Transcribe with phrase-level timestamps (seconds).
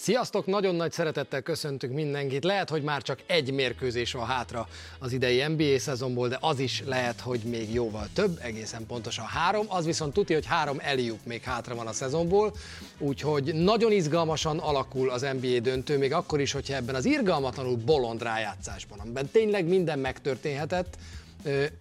[0.00, 2.44] Sziasztok, nagyon nagy szeretettel köszöntünk mindenkit.
[2.44, 6.82] Lehet, hogy már csak egy mérkőzés van hátra az idei NBA szezonból, de az is
[6.86, 9.66] lehet, hogy még jóval több, egészen pontosan három.
[9.68, 12.52] Az viszont tudja, hogy három eliup még hátra van a szezonból,
[12.98, 18.22] úgyhogy nagyon izgalmasan alakul az NBA döntő, még akkor is, hogyha ebben az irgalmatlanul bolond
[18.22, 20.96] rájátszásban, amiben tényleg minden megtörténhetett,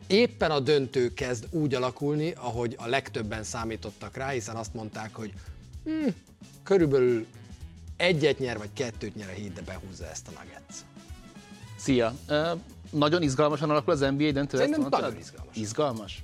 [0.07, 5.33] éppen a döntő kezd úgy alakulni, ahogy a legtöbben számítottak rá, hiszen azt mondták, hogy
[5.83, 6.15] hmm,
[6.63, 7.25] körülbelül
[7.97, 10.75] egyet nyer, vagy kettőt nyer a híd, de behúzza ezt a Nuggets.
[11.75, 12.13] Szia!
[12.29, 14.57] Uh, nagyon izgalmasan alakul az NBA döntő?
[14.57, 15.55] Szerintem nagyon izgalmas.
[15.55, 16.23] Izgalmas?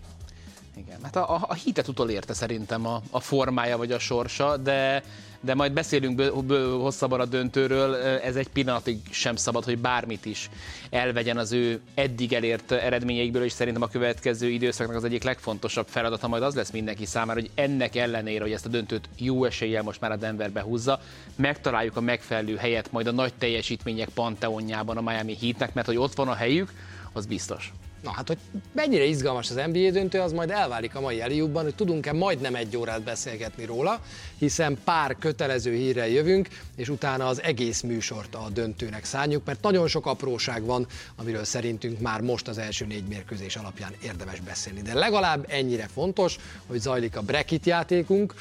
[0.76, 5.04] Igen, hát a, a, a hitet utolérte szerintem a, a formája vagy a sorsa, de
[5.44, 10.26] de majd beszélünk bő, bő, hosszabban a döntőről, ez egy pillanatig sem szabad, hogy bármit
[10.26, 10.50] is
[10.90, 16.28] elvegyen az ő eddig elért eredményeikből, és szerintem a következő időszaknak az egyik legfontosabb feladata
[16.28, 20.02] majd az lesz mindenki számára, hogy ennek ellenére, hogy ezt a döntőt jó eséllyel most
[20.02, 21.00] már a Denverbe húzza,
[21.36, 26.14] megtaláljuk a megfelelő helyet majd a nagy teljesítmények panteonjában a Miami Heatnek, mert hogy ott
[26.16, 26.72] van a helyük,
[27.14, 27.74] az biztos.
[28.04, 28.38] Na hát, hogy
[28.72, 32.78] mennyire izgalmas az NBA döntő, az majd elválik a mai eljúbban, hogy tudunk-e majdnem egy
[32.78, 34.02] órát beszélgetni róla,
[34.38, 39.88] hiszen pár kötelező hírrel jövünk, és utána az egész műsort a döntőnek szálljuk, mert nagyon
[39.88, 44.82] sok apróság van, amiről szerintünk már most az első négy mérkőzés alapján érdemes beszélni.
[44.82, 46.38] De legalább ennyire fontos,
[46.68, 48.34] hogy zajlik a bracket játékunk,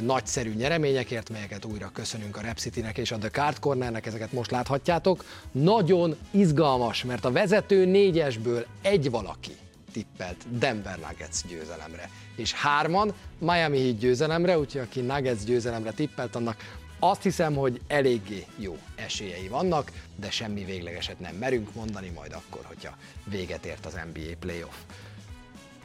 [0.00, 5.24] nagyszerű nyereményekért, melyeket újra köszönünk a Repsitinek és a The Card Cornernek, ezeket most láthatjátok.
[5.52, 9.56] Nagyon izgalmas, mert a vezető négyesből egy valaki
[9.92, 16.56] tippelt Denver Nuggets győzelemre, és hárman Miami Heat győzelemre, úgyhogy aki Nuggets győzelemre tippelt, annak
[16.98, 22.64] azt hiszem, hogy eléggé jó esélyei vannak, de semmi véglegeset nem merünk mondani, majd akkor,
[22.64, 24.76] hogyha véget ért az NBA playoff.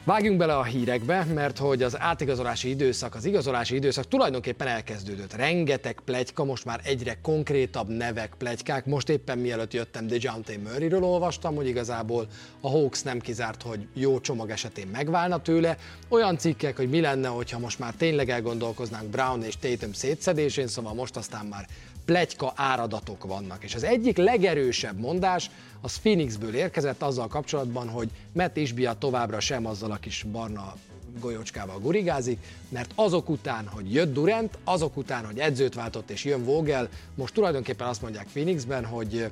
[0.04, 5.34] Vágjunk bele a hírekbe, mert hogy az átigazolási időszak, az igazolási időszak tulajdonképpen elkezdődött.
[5.34, 8.86] Rengeteg plegyka, most már egyre konkrétabb nevek plegykák.
[8.86, 12.26] Most éppen mielőtt jöttem, DeJounte Murrayről olvastam, hogy igazából
[12.60, 15.76] a Hawks nem kizárt, hogy jó csomag esetén megválna tőle.
[16.08, 20.94] Olyan cikkek, hogy mi lenne, hogyha most már tényleg elgondolkoznánk Brown és Tatum szétszedésén, szóval
[20.94, 21.66] most aztán már
[22.04, 23.64] plegyka áradatok vannak.
[23.64, 29.66] És az egyik legerősebb mondás az Phoenixből érkezett azzal kapcsolatban, hogy Matt Isbia továbbra sem
[29.66, 30.74] azzal a kis barna
[31.20, 36.44] golyócskával gurigázik, mert azok után, hogy jött Durant, azok után, hogy edzőt váltott és jön
[36.44, 39.30] Vogel, most tulajdonképpen azt mondják Phoenixben, hogy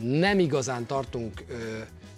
[0.00, 1.54] nem igazán tartunk ö,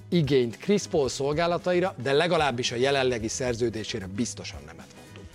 [0.09, 5.27] igényt Chris Paul szolgálataira, de legalábbis a jelenlegi szerződésére biztosan nemet mondunk.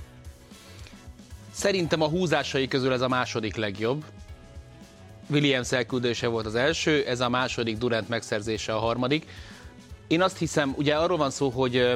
[1.51, 4.03] Szerintem a húzásai közül ez a második legjobb.
[5.29, 9.25] Williams elküldése volt az első, ez a második, Durant megszerzése a harmadik.
[10.07, 11.93] Én azt hiszem, ugye arról van szó, hogy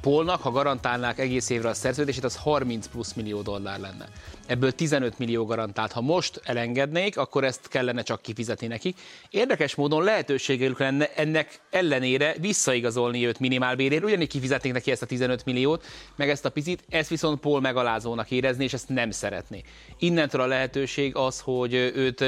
[0.00, 4.08] Polnak, ha garantálnák egész évre a szerződését, az 30 plusz millió dollár lenne.
[4.46, 5.92] Ebből 15 millió garantált.
[5.92, 8.96] Ha most elengednék, akkor ezt kellene csak kifizetni nekik.
[9.30, 15.44] Érdekes módon lehetőségük lenne ennek ellenére visszaigazolni őt minimálbérért, ugyanígy kifizetnék neki ezt a 15
[15.44, 15.84] milliót,
[16.16, 19.62] meg ezt a picit, ezt viszont Paul megalázónak érezni, és ezt nem szeretné.
[19.98, 22.24] Innentől a lehetőség az, hogy őt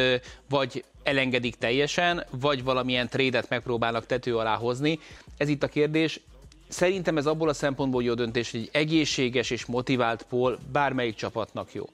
[0.49, 4.99] vagy elengedik teljesen, vagy valamilyen trédet megpróbálnak tető alá hozni.
[5.37, 6.21] Ez itt a kérdés,
[6.69, 11.73] Szerintem ez abból a szempontból jó döntés, hogy egy egészséges és motivált Paul bármelyik csapatnak
[11.73, 11.85] jó.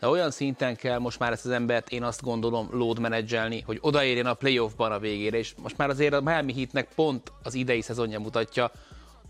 [0.00, 3.78] De olyan szinten kell most már ezt az embert, én azt gondolom, load menedzselni, hogy
[3.80, 7.80] odaérjen a playoffban a végére, és most már azért a Miami Heatnek pont az idei
[7.80, 8.70] szezonja mutatja,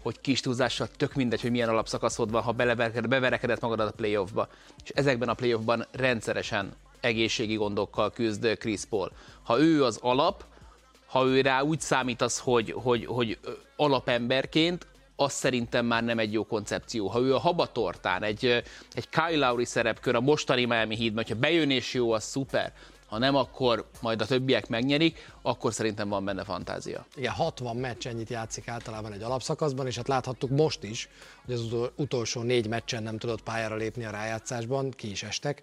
[0.02, 4.48] hogy kis túlzással tök mindegy, hogy milyen alapszakaszod van, ha beverekedett magadat a playoffba.
[4.84, 9.12] És ezekben a playoffban rendszeresen egészségi gondokkal küzd Chris Paul.
[9.42, 10.44] Ha ő az alap,
[11.06, 13.38] ha ő rá úgy számítasz, hogy, hogy, hogy
[13.76, 14.86] alapemberként,
[15.16, 17.08] az szerintem már nem egy jó koncepció.
[17.08, 18.62] Ha ő a habatortán, egy,
[18.92, 22.72] egy Kyle Lowry szerepkör a mostani Miami Heat, hogyha bejön és jó, az szuper.
[23.12, 27.06] Ha nem, akkor majd a többiek megnyerik, akkor szerintem van benne fantázia.
[27.14, 31.08] Igen, 60 meccs ennyit játszik általában egy alapszakaszban, és hát láthattuk most is,
[31.44, 35.62] hogy az utolsó négy meccsen nem tudott pályára lépni a rájátszásban, ki is estek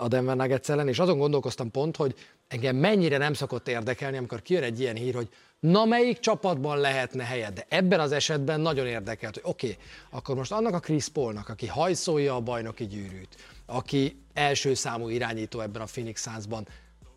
[0.00, 2.14] a Denver Nuggets ellen, és azon gondolkoztam pont, hogy
[2.48, 5.28] engem mennyire nem szokott érdekelni, amikor kijön egy ilyen hír, hogy
[5.60, 7.54] na melyik csapatban lehetne helyed.
[7.54, 9.78] De ebben az esetben nagyon érdekelt, hogy oké, okay,
[10.10, 13.36] akkor most annak a Chris Paulnak, aki hajszolja a bajnoki gyűrűt,
[13.66, 16.68] aki első számú irányító ebben a Phoenix Sunsban,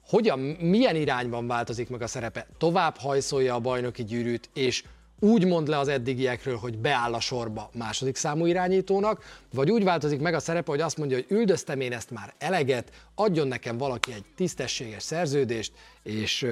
[0.07, 2.47] hogyan, milyen irányban változik meg a szerepe?
[2.57, 4.83] Tovább hajszolja a bajnoki gyűrűt, és
[5.19, 10.19] úgy mond le az eddigiekről, hogy beáll a sorba második számú irányítónak, vagy úgy változik
[10.19, 14.13] meg a szerepe, hogy azt mondja, hogy üldöztem én ezt már eleget, adjon nekem valaki
[14.13, 15.71] egy tisztességes szerződést,
[16.03, 16.47] és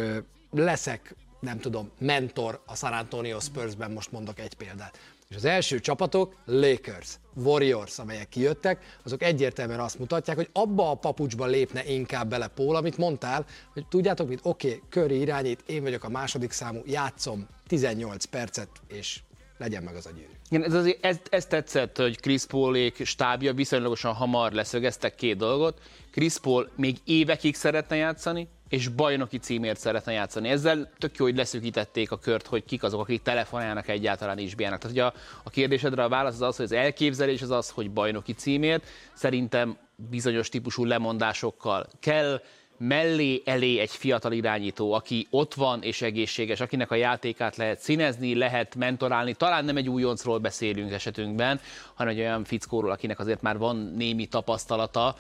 [0.52, 5.00] leszek nem tudom, mentor a San Antonio Spursben, most mondok egy példát.
[5.30, 10.96] És az első csapatok Lakers, Warriors, amelyek kijöttek, azok egyértelműen azt mutatják, hogy abba a
[10.96, 15.82] papucsba lépne inkább bele Paul, amit mondtál, hogy tudjátok mit, oké, okay, Curry irányít, én
[15.82, 19.20] vagyok a második számú, játszom 18 percet, és
[19.58, 20.32] legyen meg az a gyűrű.
[20.50, 25.80] Igen, ez, azért, ez, ez tetszett, hogy Chris Paulék stábja viszonylagosan hamar leszögeztek két dolgot.
[26.12, 30.50] Chris Paul még évekig szeretne játszani, és bajnoki címért szeretne játszani.
[30.50, 34.80] Ezzel tök jó, hogy leszűkítették a kört, hogy kik azok, akik telefonálnak egyáltalán is bírnak.
[34.80, 37.92] Tehát ugye a, a kérdésedre a válasz az az, hogy az elképzelés az az, hogy
[37.92, 38.86] bajnoki címért.
[39.14, 39.78] Szerintem
[40.10, 42.42] bizonyos típusú lemondásokkal kell
[42.78, 48.36] mellé elé egy fiatal irányító, aki ott van és egészséges, akinek a játékát lehet színezni,
[48.36, 49.34] lehet mentorálni.
[49.34, 51.60] Talán nem egy újoncról beszélünk esetünkben,
[51.94, 55.16] hanem egy olyan fickóról, akinek azért már van némi tapasztalata.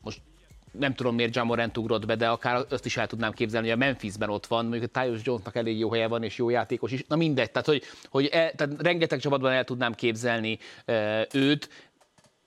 [0.00, 0.20] Most
[0.72, 3.84] nem tudom miért Jamorant ugrott be, de akár azt is el tudnám képzelni, hogy a
[3.84, 7.04] Memphisben ott van, mondjuk a Tyus Jonesnak elég jó helye van, és jó játékos is.
[7.08, 11.68] Na mindegy, tehát hogy, hogy el, tehát rengeteg csapatban el tudnám képzelni e, őt,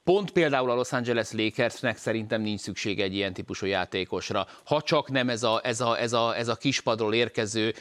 [0.03, 4.47] Pont például a Los Angeles Lakersnek szerintem nincs szükség egy ilyen típusú játékosra.
[4.63, 7.73] Ha csak nem ez a, ez a, ez a, ez a kispadról érkező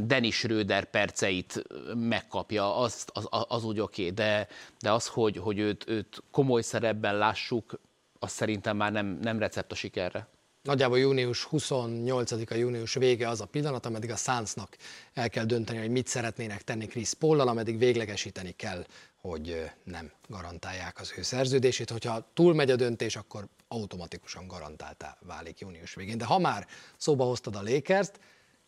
[0.00, 1.62] Dennis Schröder perceit
[1.94, 4.14] megkapja, az, az, az úgy oké, okay.
[4.14, 4.48] de,
[4.80, 7.80] de az, hogy, hogy őt, őt komoly szerepben lássuk,
[8.22, 10.26] az szerintem már nem, nem recept a sikerre.
[10.62, 14.76] Nagyjából június 28-a június vége az a pillanat, ameddig a Sunsnak
[15.14, 18.84] el kell dönteni, hogy mit szeretnének tenni Chris Paul-lal, ameddig véglegesíteni kell
[19.22, 21.90] hogy nem garantálják az ő szerződését.
[21.90, 26.18] Hogyha túlmegy a döntés, akkor automatikusan garantáltá válik június végén.
[26.18, 26.66] De ha már
[26.96, 28.08] szóba hoztad a lakers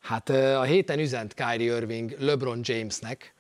[0.01, 3.35] hát a héten üzent Kyrie Irving LeBron Jamesnek,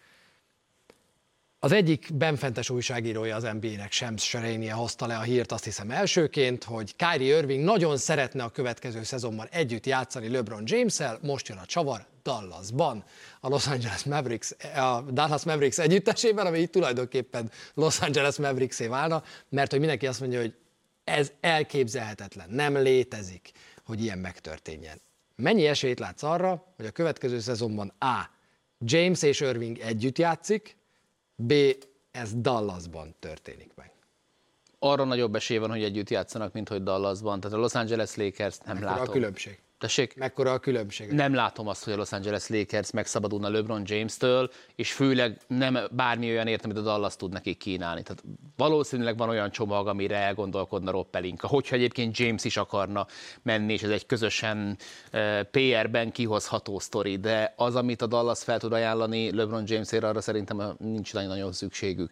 [1.64, 6.64] az egyik benfentes újságírója az NBA-nek, Shams Serenia hozta le a hírt azt hiszem elsőként,
[6.64, 11.64] hogy Kyrie Irving nagyon szeretne a következő szezonban együtt játszani LeBron James-el, most jön a
[11.64, 13.04] csavar Dallasban,
[13.40, 19.22] a Los Angeles Mavericks, a Dallas Mavericks együttesében, ami itt tulajdonképpen Los Angeles Mavericks-é válna,
[19.48, 20.54] mert hogy mindenki azt mondja, hogy
[21.04, 23.50] ez elképzelhetetlen, nem létezik,
[23.84, 25.00] hogy ilyen megtörténjen.
[25.36, 28.30] Mennyi esélyt látsz arra, hogy a következő szezonban A.
[28.78, 30.82] James és Irving együtt játszik,
[31.36, 31.52] B.
[32.10, 33.92] Ez Dallasban történik meg.
[34.78, 37.40] Arra nagyobb esély van, hogy együtt játszanak, mint hogy Dallasban.
[37.40, 39.08] Tehát a Los Angeles Lakers nem Ekkora látom.
[39.08, 39.58] a különbség.
[39.84, 40.16] Tessék?
[40.16, 41.10] Mekkora a különbség?
[41.10, 46.30] Nem látom azt, hogy a Los Angeles Lakers megszabadulna LeBron James-től, és főleg nem bármi
[46.30, 48.02] olyan értem, amit a Dallas tud nekik kínálni.
[48.02, 48.22] Tehát
[48.56, 51.46] valószínűleg van olyan csomag, amire elgondolkodna Rob Pelinka.
[51.46, 53.06] Hogyha egyébként James is akarna
[53.42, 54.78] menni, és ez egy közösen
[55.12, 60.20] uh, PR-ben kihozható sztori, de az, amit a Dallas fel tud ajánlani LeBron Jamesért, arra
[60.20, 62.10] szerintem nincs nagyon szükségük.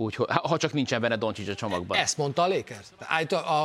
[0.00, 1.98] Úgyhogy, ha csak nincsen benne Doncsics a csomagban.
[1.98, 2.86] Ezt mondta a Lakers.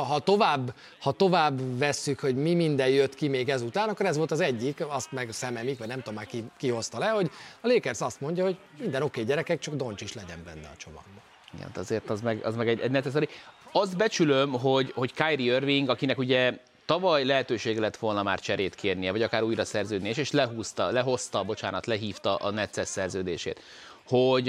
[0.08, 4.30] Ha tovább, ha tovább vesszük, hogy mi minden jött ki még ezután, akkor ez volt
[4.30, 7.30] az egyik, azt meg szememik, vagy nem tudom már ki, ki hozta le, hogy
[7.60, 11.22] a Lakers azt mondja, hogy minden oké okay, gyerekek, csak Doncsics legyen benne a csomagban.
[11.54, 13.28] Igen, azért az meg, az meg egy, egy necessary.
[13.72, 19.10] Azt becsülöm, hogy, hogy Kyrie Irving, akinek ugye tavaly lehetősége lett volna már cserét kérnie,
[19.10, 23.60] vagy akár újra szerződni, és lehúzta, lehozta, bocsánat, lehívta a Netces szerződését,
[24.06, 24.48] hogy,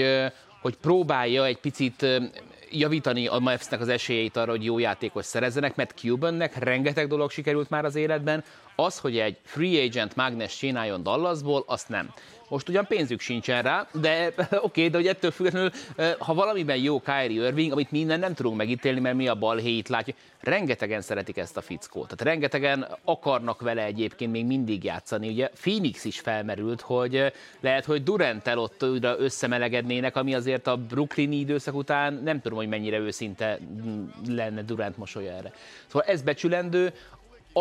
[0.67, 2.05] hogy próbálja egy picit
[2.71, 7.69] javítani a Mavs-nek az esélyeit arra, hogy jó játékos szerezzenek, mert Cubannek rengeteg dolog sikerült
[7.69, 8.43] már az életben,
[8.75, 12.13] az, hogy egy free agent mágnes csináljon Dallasból, azt nem.
[12.47, 15.71] Most ugyan pénzük sincsen rá, de oké, okay, de hogy ettől függetlenül,
[16.17, 20.17] ha valamiben jó Kyrie Irving, amit minden nem tudunk megítélni, mert mi a balhéit látjuk,
[20.39, 22.03] rengetegen szeretik ezt a fickót.
[22.03, 25.27] Tehát rengetegen akarnak vele egyébként még mindig játszani.
[25.27, 31.35] Ugye Phoenix is felmerült, hogy lehet, hogy Durantel ott újra összemelegednének, ami azért a brooklyni
[31.35, 33.59] időszak után nem tudom, hogy mennyire őszinte
[34.27, 35.53] lenne Durant mosolya erre.
[35.87, 36.93] Szóval ez becsülendő,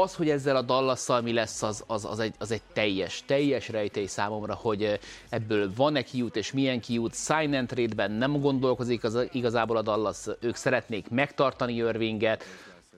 [0.02, 3.68] az, hogy ezzel a Dallasszal mi lesz, az, az, az, egy, az egy teljes, teljes
[3.68, 4.98] rejtély számomra, hogy
[5.28, 7.14] ebből van-e kiút és milyen kiút.
[7.14, 12.44] Sign and trade-ben nem gondolkozik az, igazából a Dallas, ők szeretnék megtartani Irvinget,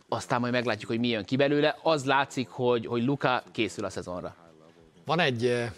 [0.08, 1.78] aztán majd meglátjuk, hogy mi jön ki belőle.
[1.82, 4.36] Az látszik, hogy, hogy Luka készül a szezonra.
[5.04, 5.68] Van egy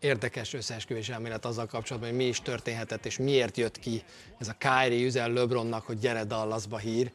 [0.00, 4.02] érdekes összeesküvés elmélet azzal kapcsolatban, hogy mi is történhetett, és miért jött ki
[4.38, 7.12] ez a Kyrie üzen LeBronnak, hogy gyere Dallasba hír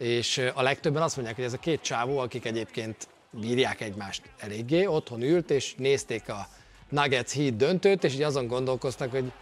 [0.00, 4.86] és a legtöbben azt mondják, hogy ez a két csávó, akik egyébként bírják egymást eléggé,
[4.86, 6.48] otthon ült, és nézték a
[6.88, 9.32] Nuggets Heat döntőt, és így azon gondolkoztak, hogy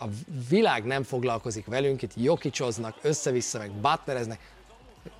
[0.00, 0.04] a
[0.48, 4.40] világ nem foglalkozik velünk, itt jokicsoznak, össze-vissza, meg butlereznek,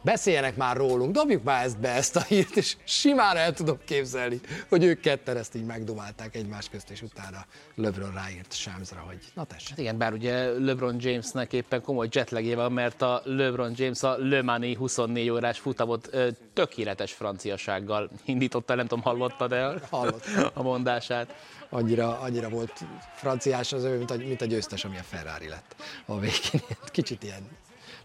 [0.02, 4.40] beszéljenek már rólunk, dobjuk már ezt be, ezt a hírt, és simán el tudom képzelni,
[4.68, 9.44] hogy ők ketten ezt így megdumálták egymás közt, és utána LeBron ráírt Sámzra, hogy na
[9.44, 9.68] tessék.
[9.68, 14.16] Hát igen, bár ugye LeBron Jamesnek éppen komoly jetlagje van, mert a LeBron James a
[14.18, 16.10] Le Mani 24 órás futamot
[16.52, 20.50] tökéletes franciasággal indította, nem tudom, hallotta, de Hallottam.
[20.54, 21.34] a mondását.
[21.68, 22.84] Annyira, annyira volt
[23.14, 26.62] franciás az ő, mint a, mint a győztes, ami a Ferrari lett a végén.
[26.84, 27.48] Kicsit ilyen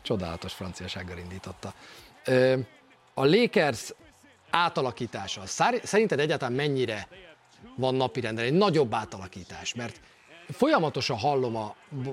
[0.05, 1.73] csodálatos franciasággal indította.
[3.13, 3.93] A Lakers
[4.49, 5.41] átalakítása,
[5.83, 7.07] szerinted egyáltalán mennyire
[7.75, 9.73] van napirenden egy nagyobb átalakítás?
[9.73, 9.99] Mert
[10.49, 11.55] folyamatosan hallom,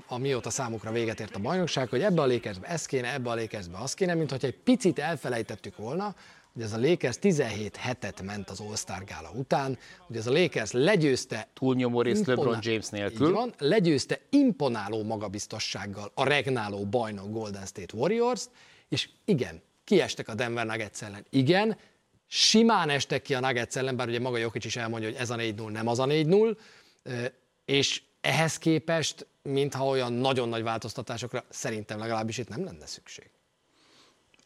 [0.06, 3.34] a, mióta számukra véget ért a bajnokság, hogy ebbe a Lakersbe ez kéne, ebbe a
[3.34, 6.14] Lakersbe az kéne, mint hogy egy picit elfelejtettük volna,
[6.52, 10.70] hogy ez a Lakers 17 hetet ment az All-Star gála után, hogy ez a Lakers
[10.72, 11.48] legyőzte...
[11.54, 13.26] Túlnyomó részt LeBron James nélkül.
[13.26, 18.50] Így van, legyőzte imponáló magabiztossággal a regnáló bajnok Golden State Warriors-t,
[18.88, 21.26] és igen, kiestek a Denver Nuggets ellen.
[21.30, 21.76] Igen,
[22.26, 25.36] simán estek ki a Nuggets ellen, bár ugye maga Jokic is elmondja, hogy ez a
[25.36, 26.56] 4-0 nem az a 4-0,
[27.64, 33.30] és ehhez képest, mintha olyan nagyon nagy változtatásokra szerintem legalábbis itt nem lenne szükség.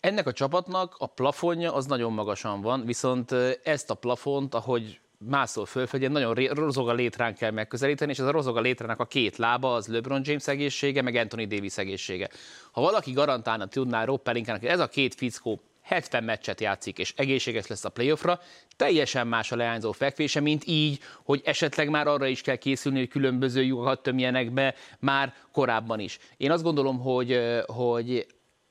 [0.00, 5.66] Ennek a csapatnak a plafonja az nagyon magasan van, viszont ezt a plafont, ahogy mászol
[5.66, 9.36] fölfelé, nagyon rozog a létrán kell megközelíteni, és ez a rozog a létrának a két
[9.36, 12.28] lába, az LeBron James egészsége, meg Anthony Davis egészsége.
[12.72, 17.66] Ha valaki garantálna tudná Rob hogy ez a két fickó 70 meccset játszik, és egészséges
[17.66, 18.40] lesz a playoffra,
[18.76, 23.08] teljesen más a leányzó fekvése, mint így, hogy esetleg már arra is kell készülni, hogy
[23.08, 26.18] különböző lyukakat tömjenek be már korábban is.
[26.36, 28.26] Én azt gondolom, hogy, hogy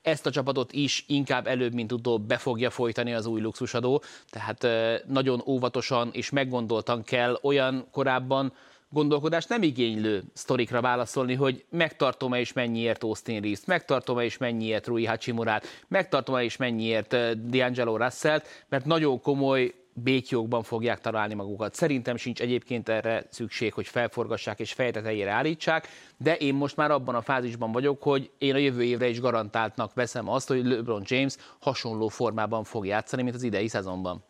[0.06, 4.68] ezt a csapatot is inkább előbb, mint utóbb be fogja folytani az új luxusadó, tehát
[5.08, 8.54] nagyon óvatosan és meggondoltan kell olyan korábban
[8.90, 15.06] gondolkodást nem igénylő sztorikra válaszolni, hogy megtartom-e és mennyiért Austin Reeves-t, megtartom-e és mennyiért Rui
[15.06, 17.14] Hachimurát, megtartom-e és mennyiért
[17.52, 21.76] D'Angelo Russell-t, mert nagyon komoly békjókban fogják találni magukat.
[21.76, 25.88] Szerintem sincs egyébként erre szükség, hogy felforgassák és fejtetejére állítsák,
[26.18, 29.94] de én most már abban a fázisban vagyok, hogy én a jövő évre is garantáltnak
[29.94, 34.24] veszem azt, hogy LeBron James hasonló formában fog játszani, mint az idei szezonban.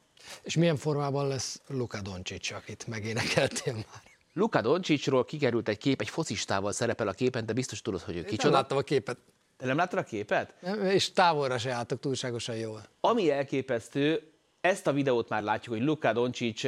[0.44, 4.02] És milyen formában lesz Luka Doncic, akit megénekeltél már?
[4.34, 8.24] Luka Doncicról kikerült egy kép, egy focistával szerepel a képen, de biztos tudod, hogy ő
[8.24, 8.44] kicsoda.
[8.44, 9.18] Nem láttam a képet.
[9.58, 10.54] Te nem láttad a képet?
[10.62, 12.86] Nem, és távolra se álltak túlságosan jól.
[13.00, 14.35] Ami elképesztő,
[14.66, 16.64] ezt a videót már látjuk, hogy Luka Doncic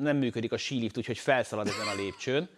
[0.00, 2.48] nem működik a sílift, úgyhogy felszalad ezen a lépcsőn.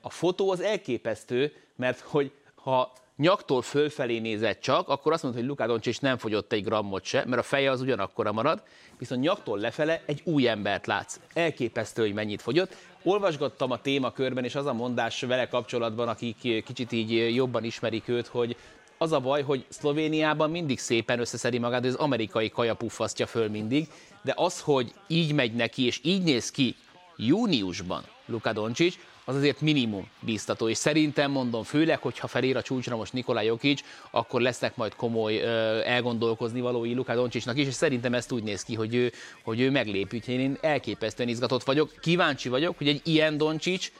[0.00, 5.48] A fotó az elképesztő, mert hogy ha nyaktól fölfelé nézett csak, akkor azt mondta, hogy
[5.50, 8.62] Luka Doncic nem fogyott egy grammot se, mert a feje az ugyanakkora marad,
[8.98, 11.20] viszont nyaktól lefele egy új embert látsz.
[11.34, 12.76] Elképesztő, hogy mennyit fogyott.
[13.02, 18.26] Olvasgattam a témakörben, és az a mondás vele kapcsolatban, akik kicsit így jobban ismerik őt,
[18.26, 18.56] hogy
[18.98, 23.48] az a baj, hogy Szlovéniában mindig szépen összeszedi magát, hogy az amerikai kaja puffasztja föl
[23.48, 23.88] mindig,
[24.22, 26.76] de az, hogy így megy neki, és így néz ki
[27.16, 32.96] júniusban Luka Doncic, az azért minimum bíztató, és szerintem mondom, főleg, hogyha felér a csúcsra
[32.96, 35.42] most Nikolaj Jokic, akkor lesznek majd komoly
[35.84, 39.70] elgondolkozni valói Luka Doncicnak is, és szerintem ezt úgy néz ki, hogy ő, hogy ő
[39.70, 41.92] meglép, úgyhogy én elképesztően izgatott vagyok.
[42.00, 43.92] Kíváncsi vagyok, hogy egy ilyen Doncic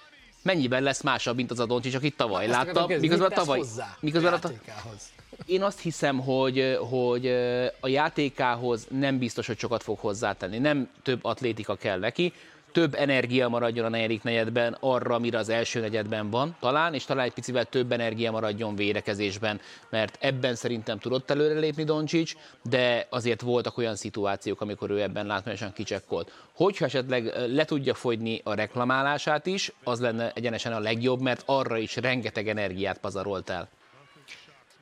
[0.45, 2.91] mennyiben lesz másabb, mint az a Doncsics, akit tavaly hát láttam.
[3.01, 3.61] Miközben a tavaly,
[4.01, 4.51] miközben a, a
[5.47, 7.27] én azt hiszem, hogy, hogy
[7.81, 10.59] a játékához nem biztos, hogy sokat fog hozzátenni.
[10.59, 12.33] Nem több atlétika kell neki,
[12.75, 17.25] több energia maradjon a negyedik negyedben arra, amire az első negyedben van talán, és talán
[17.25, 23.79] egy picivel több energia maradjon védekezésben, mert ebben szerintem tudott előrelépni Doncsics, de azért voltak
[23.79, 26.33] olyan szituációk, amikor ő ebben látványosan kicsekkolt.
[26.53, 31.77] Hogyha esetleg le tudja fogyni a reklamálását is, az lenne egyenesen a legjobb, mert arra
[31.77, 33.69] is rengeteg energiát pazarolt el.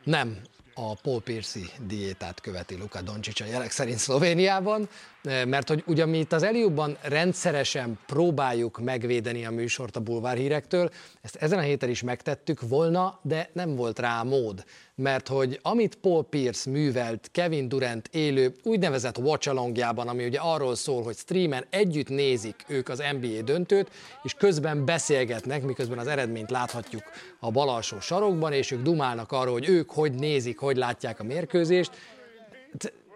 [0.04, 0.36] Nem,
[0.74, 4.88] a Paul Pierce diétát követi Luka Doncic a jelek szerint Szlovéniában,
[5.22, 10.90] eh, mert hogy ugye mi itt az Eliubban rendszeresen próbáljuk megvédeni a műsort a bulvárhírektől,
[11.20, 14.64] ezt ezen a héten is megtettük volna, de nem volt rá mód
[15.02, 20.74] mert hogy amit Paul Pierce művelt Kevin Durant élő úgynevezett watch alongjában, ami ugye arról
[20.74, 23.90] szól, hogy streamen együtt nézik ők az NBA döntőt,
[24.22, 27.02] és közben beszélgetnek, miközben az eredményt láthatjuk
[27.40, 31.24] a bal alsó sarokban, és ők dumálnak arról, hogy ők hogy nézik, hogy látják a
[31.24, 31.90] mérkőzést.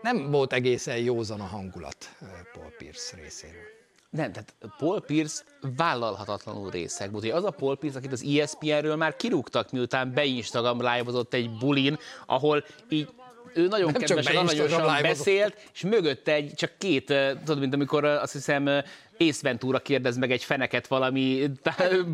[0.03, 3.76] Nem volt egészen józan a hangulat eh, Paul Pierce részéről.
[4.17, 5.43] Nem, tehát Paul Pierce
[5.77, 7.13] vállalhatatlanul részek.
[7.13, 11.99] Ugye az a Paul Pierce, akit az ESPN-ről már kirúgtak, miután beinstagram live egy bulin,
[12.27, 13.09] ahol így
[13.55, 18.05] ő nagyon nem kedvesen, aranyosan beszélt, és mögötte egy, csak két, eh, tudod, mint amikor
[18.05, 18.85] eh, azt hiszem eh,
[19.19, 21.51] Ace Ventura kérdez meg egy feneket valami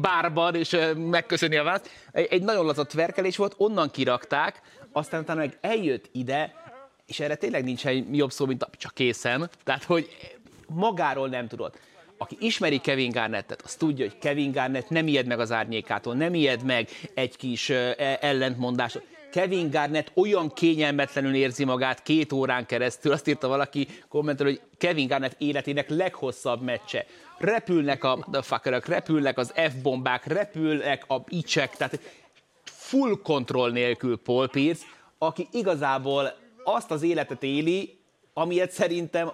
[0.00, 1.90] bárban, és megköszöni a választ.
[2.12, 4.60] Egy nagyon lazott verkelés volt, onnan kirakták,
[4.92, 6.54] aztán utána meg eljött ide,
[7.06, 10.08] és erre tényleg nincs egy jobb szó, mint a, csak készen, tehát hogy
[10.66, 11.74] magáról nem tudod.
[12.22, 16.34] Aki ismeri Kevin Garnettet, az tudja, hogy Kevin Garnett nem ijed meg az árnyékától, nem
[16.34, 19.02] ijed meg egy kis e, ellentmondástól.
[19.30, 25.06] Kevin Garnett olyan kényelmetlenül érzi magát két órán keresztül, azt írta valaki kommentelő, hogy Kevin
[25.06, 27.06] Garnett életének leghosszabb meccse.
[27.38, 32.00] Repülnek a fuckerök, repülnek az F-bombák, repülnek a icsek, tehát
[32.64, 34.84] full kontroll nélkül Paul Pierce,
[35.18, 36.32] aki igazából
[36.64, 37.98] azt az életet éli,
[38.32, 39.32] amilyet szerintem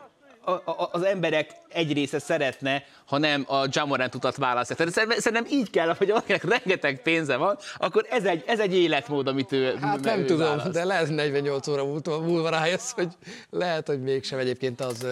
[0.48, 4.76] a, a, az emberek egy része szeretne, ha nem a Jamorant utat választja.
[4.76, 9.26] Tehát szerintem így kell, hogy valakinek rengeteg pénze van, akkor ez egy, ez egy életmód,
[9.26, 10.70] amit ő Hát nem ő tudom, választ.
[10.70, 13.08] de lehet 48 óra múlva rájössz, hogy
[13.50, 15.06] lehet, hogy mégsem egyébként az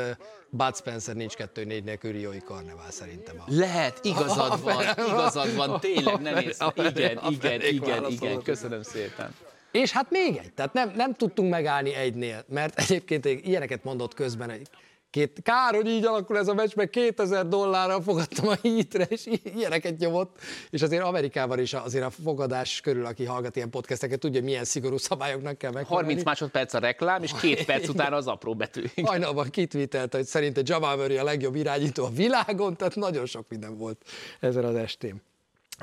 [0.51, 3.35] Bud Spencer nincs 2-4 nélkül Rioi Karnevál szerintem.
[3.39, 3.45] A...
[3.47, 6.37] Lehet, igazad a, van, igazad van, tényleg nem.
[6.75, 9.35] Igen, igen, igen, igen, köszönöm szépen.
[9.71, 14.51] És hát még egy, tehát nem, nem tudtunk megállni egynél, mert egyébként ilyeneket mondott közben,
[14.51, 14.63] hogy
[15.11, 19.29] Két, kár, hogy így alakul ez a meccs, mert 2000 dollárral fogadtam a hítre, és
[19.55, 20.39] ilyeneket nyomott.
[20.71, 24.97] És azért Amerikában is azért a fogadás körül, aki hallgat ilyen podcasteket, tudja, milyen szigorú
[24.97, 25.87] szabályoknak kell meg.
[25.87, 28.85] 30 másodperc a reklám, és két perc után az apró betű.
[29.03, 33.77] Hajnalban kitvítelte, hogy szerinte Jamal Murray a legjobb irányító a világon, tehát nagyon sok minden
[33.77, 34.05] volt
[34.41, 35.23] ezen az estén.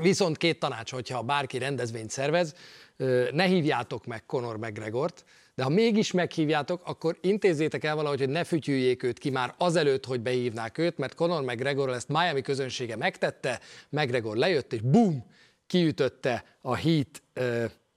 [0.01, 2.53] Viszont két tanács, hogyha bárki rendezvényt szervez,
[3.31, 5.23] ne hívjátok meg Conor McGregort,
[5.55, 10.05] de ha mégis meghívjátok, akkor intézzétek el valahogy, hogy ne fütyüljék őt ki már azelőtt,
[10.05, 15.25] hogy behívnák őt, mert Conor McGregor ezt Miami közönsége megtette, McGregor lejött, és bum,
[15.67, 17.23] kiütötte a Heat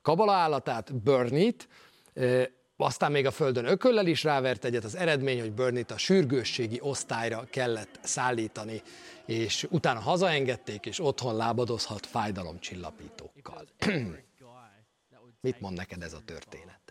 [0.03, 1.69] kabala állatát, Burnit,
[2.77, 7.45] aztán még a földön ököllel is rávert egyet, az eredmény, hogy Burnit a sürgősségi osztályra
[7.51, 8.83] kellett szállítani,
[9.27, 13.67] és utána hazaengedték, és otthon lábadozhat fájdalomcsillapítókkal.
[15.41, 16.86] Mit mond neked ez a történet?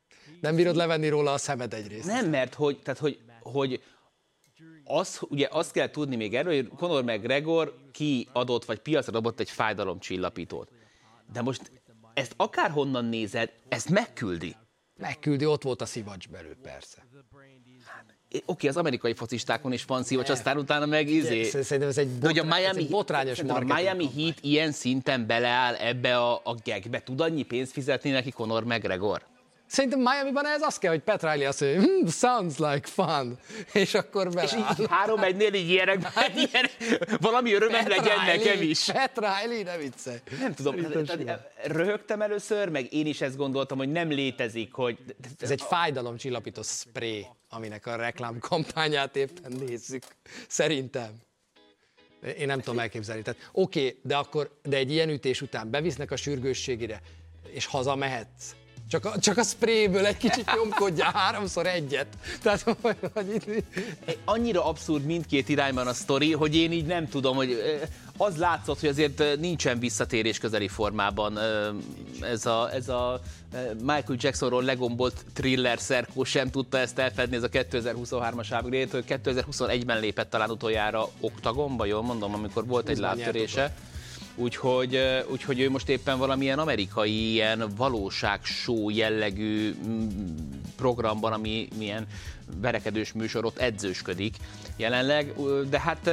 [0.40, 2.06] Nem bírod levenni róla a szemed egyrészt.
[2.06, 3.82] Nem, mert hogy, tehát, hogy, hogy
[4.84, 7.90] az, ugye azt kell tudni még erről, hogy Conor McGregor
[8.32, 10.70] adott vagy piacra dobott egy fájdalomcsillapítót.
[11.32, 11.70] De most
[12.14, 14.56] ezt akárhonnan nézed, ezt megküldi.
[14.96, 17.06] Megküldi, ott volt a szivacs belül, persze.
[18.28, 21.42] Oké, okay, az amerikai focistákon is van szivacs, aztán utána meg izé.
[21.42, 22.28] Szerintem ez egy, botrá...
[22.28, 26.54] hogy a Miami, ez egy botrányos a Miami Heat ilyen szinten beleáll ebbe a, a
[26.64, 27.00] gegbe.
[27.00, 29.22] Tud annyi pénzt fizetni neki Conor McGregor?
[29.74, 33.38] Szerintem Miami-ban ez az kell, hogy Pat Riley azt mondja, hm, sounds like fun,
[33.72, 34.72] és akkor beleáll.
[34.72, 36.66] És így három egynél így ilyenek, hát, ilyen,
[37.20, 38.84] valami örömem legyen Riley, nekem is.
[38.84, 40.18] Pat Riley, ne viccelj.
[40.40, 44.98] Nem tudom, tehát, röhögtem először, meg én is ezt gondoltam, hogy nem létezik, hogy...
[45.38, 50.02] Ez egy fájdalomcsillapító spray, aminek a reklámkampányát éppen nézzük.
[50.48, 51.10] Szerintem.
[52.38, 53.22] Én nem tudom elképzelni.
[53.22, 57.00] Tehát oké, okay, de akkor, de egy ilyen ütés után bevisznek a sürgősségére,
[57.50, 58.54] és hazamehetsz
[58.88, 62.06] csak a, csak a sprayből egy kicsit nyomkodja háromszor egyet.
[62.42, 62.76] Tehát,
[63.12, 63.64] hogy itt...
[64.24, 67.56] Annyira abszurd mindkét irányban a sztori, hogy én így nem tudom, hogy
[68.16, 71.38] az látszott, hogy azért nincsen visszatérés közeli formában
[72.20, 73.20] ez a, ez a
[73.78, 80.00] Michael Jacksonról legombolt thriller szerkó sem tudta ezt elfedni, ez a 2023-as ábgrét, hogy 2021-ben
[80.00, 83.74] lépett talán utoljára oktagonba, jól mondom, amikor volt egy lábtörése.
[84.36, 84.98] Úgyhogy,
[85.30, 90.08] úgyhogy ő most éppen valamilyen amerikai ilyen valóságshow jellegű mm,
[90.76, 92.06] programban, ami milyen
[92.60, 94.36] verekedős műsor, ott edzősködik
[94.76, 95.32] jelenleg,
[95.68, 96.10] de hát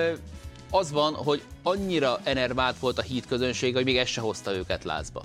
[0.69, 4.83] az van, hogy annyira enervált volt a híd közönség, hogy még ez se hozta őket
[4.83, 5.23] lázba.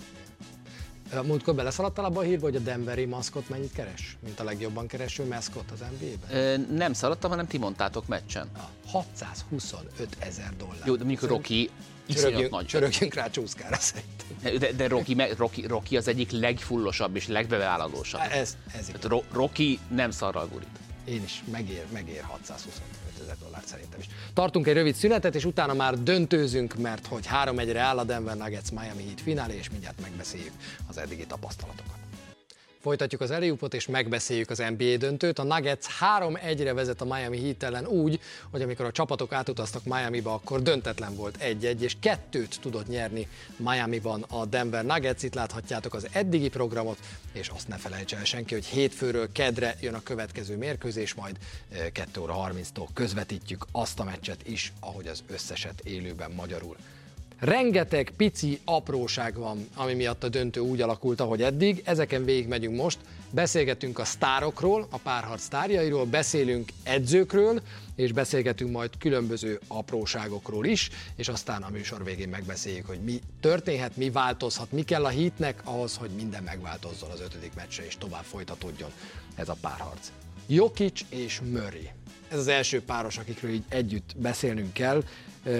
[1.24, 4.16] Múltkor beleszaladtál abba a hírba, hogy a Denveri maszkot mennyit keres?
[4.24, 6.66] Mint a legjobban kereső maszkot az NBA-ben?
[6.70, 8.50] Nem szaladtam, hanem ti mondtátok meccsen.
[8.86, 10.86] 625 ezer dollár.
[10.86, 11.70] Jó, de mondjuk Rocky
[12.08, 12.66] Csörögjünk, nagy.
[12.66, 14.58] Csörögjünk rá csúszkára szerintem.
[14.58, 18.20] De, de Rocky, Rocky, Rocky, az egyik legfullosabb és legbevállalósabb.
[18.30, 20.68] Ez, ez Tehát Rocky nem szarral gurít.
[21.04, 22.82] Én is megér, megér 625
[23.22, 24.06] ezer dollárt szerintem is.
[24.34, 28.70] Tartunk egy rövid szünetet, és utána már döntőzünk, mert hogy 3-1-re áll a Denver Nuggets
[28.70, 30.52] Miami Heat finálé, és mindjárt megbeszéljük
[30.86, 32.05] az eddigi tapasztalatokat.
[32.86, 35.38] Folytatjuk az Eliupot és megbeszéljük az NBA döntőt.
[35.38, 35.86] A Nuggets
[36.18, 38.20] 3-1-re vezet a Miami Heat ellen úgy,
[38.50, 44.22] hogy amikor a csapatok átutaztak Miami-ba, akkor döntetlen volt 1-1, és kettőt tudott nyerni Miami-ban
[44.22, 45.22] a Denver Nuggets.
[45.22, 46.98] Itt láthatjátok az eddigi programot,
[47.32, 51.36] és azt ne felejtse el senki, hogy hétfőről kedre jön a következő mérkőzés, majd
[51.92, 56.76] 2 óra 30-tól közvetítjük azt a meccset is, ahogy az összeset élőben magyarul.
[57.38, 61.82] Rengeteg pici apróság van, ami miatt a döntő úgy alakult, ahogy eddig.
[61.84, 62.98] Ezeken végig megyünk most.
[63.30, 67.62] beszélgetünk a sztárokról, a párharc sztárjairól, beszélünk edzőkről,
[67.94, 73.96] és beszélgetünk majd különböző apróságokról is, és aztán a műsor végén megbeszéljük, hogy mi történhet,
[73.96, 78.24] mi változhat, mi kell a hitnek ahhoz, hogy minden megváltozzon az ötödik meccse, és tovább
[78.24, 78.90] folytatódjon
[79.34, 80.12] ez a párharc.
[80.46, 81.90] Jokic és Murray.
[82.28, 85.02] Ez az első páros, akikről így együtt beszélnünk kell.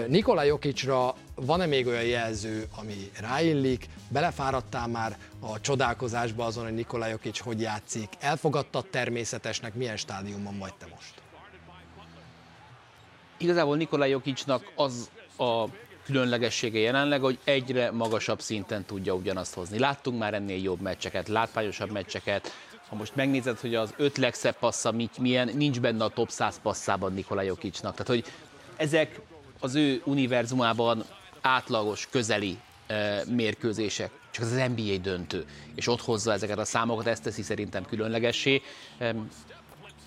[0.08, 3.86] Nikola Jokicra van-e még olyan jelző, ami ráillik?
[4.08, 8.08] Belefáradtál már a csodálkozásba azon, hogy Nikola Jokic hogy játszik?
[8.18, 9.74] Elfogadtad természetesnek?
[9.74, 11.14] Milyen stádiumban vagy te most?
[13.36, 15.64] Igazából Nikola Jokicnak az a
[16.04, 19.78] különlegessége jelenleg, hogy egyre magasabb szinten tudja ugyanazt hozni.
[19.78, 22.52] Láttunk már ennél jobb meccseket, látványosabb meccseket,
[22.88, 27.12] ha most megnézed, hogy az öt legszebb passza milyen, nincs benne a top 100 passzában
[27.12, 27.92] Nikola Jokicsnak.
[27.92, 28.32] Tehát, hogy
[28.76, 29.20] ezek
[29.60, 31.04] az ő univerzumában
[31.40, 32.58] átlagos, közeli
[33.28, 37.84] mérkőzések, csak az, az NBA döntő, és ott hozza ezeket a számokat, ezt teszi szerintem
[37.84, 38.62] különlegessé.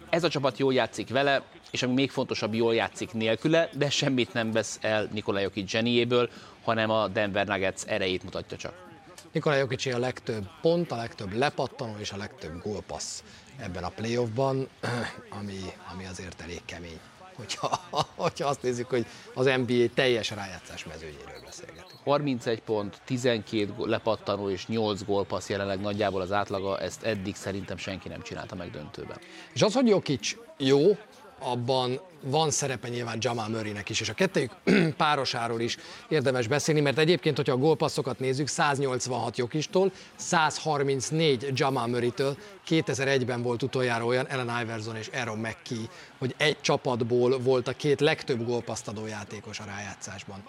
[0.10, 4.34] Ez a csapat jól játszik vele, és ami még fontosabb, jól játszik nélküle, de semmit
[4.34, 6.30] nem vesz el Nikola Jokic zseniéből,
[6.64, 8.88] hanem a Denver Nuggets erejét mutatja csak.
[9.32, 13.24] Nikola Jokic a legtöbb pont, a legtöbb lepattanó és a legtöbb gólpassz
[13.58, 14.68] ebben a playoffban,
[15.40, 15.60] ami,
[15.94, 17.00] ami azért elég kemény.
[17.40, 17.80] Hogyha,
[18.16, 22.00] hogyha azt nézzük, hogy az NBA teljes rájátszás mezőnyéről beszélgetünk.
[22.04, 28.08] 31 pont, 12 lepattanó és 8 gólpassz jelenleg nagyjából az átlaga, ezt eddig szerintem senki
[28.08, 29.18] nem csinálta meg döntőben.
[29.54, 30.98] És az, hogy Jokic jó,
[31.42, 34.52] abban van szerepe nyilván Jamal Murraynek is, és a kettőjük
[34.98, 42.38] párosáról is érdemes beszélni, mert egyébként, hogyha a gólpasszokat nézzük, 186 Jokistól, 134 Jamal Murray-től,
[42.68, 48.00] 2001-ben volt utoljára olyan Ellen Iverson és Aaron McKee, hogy egy csapatból volt a két
[48.00, 50.44] legtöbb gólpaszt adó játékos a rájátszásban.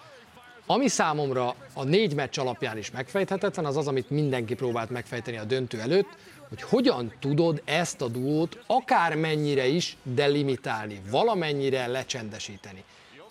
[0.65, 5.43] Ami számomra a négy meccs alapján is megfejthetetlen, az az, amit mindenki próbált megfejteni a
[5.43, 6.07] döntő előtt,
[6.51, 12.83] hogy hogyan tudod ezt a duót akármennyire is delimitálni, valamennyire lecsendesíteni.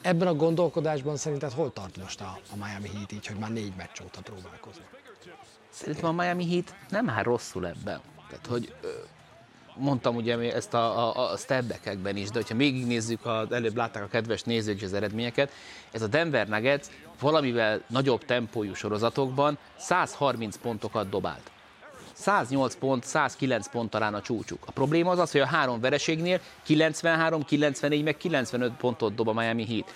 [0.03, 3.73] Ebben a gondolkodásban szerinted hol tart most a, a Miami Heat így, hogy már négy
[3.77, 4.85] meccs óta próbálkozni?
[5.69, 8.01] Szerintem a Miami Heat nem áll rosszul ebben.
[8.29, 8.75] Tehát, hogy
[9.77, 14.09] mondtam ugye ezt a, a, a stepbackekben is, de hogyha végignézzük, az előbb látták a
[14.09, 15.53] kedves nézők az eredményeket,
[15.93, 16.87] ez a Denver Nuggets
[17.21, 21.51] valamivel nagyobb tempójú sorozatokban 130 pontokat dobált.
[22.21, 24.63] 108 pont, 109 pont talán a csúcsuk.
[24.67, 29.33] A probléma az az, hogy a három vereségnél 93, 94, meg 95 pontot dob a
[29.33, 29.93] Miami Heat.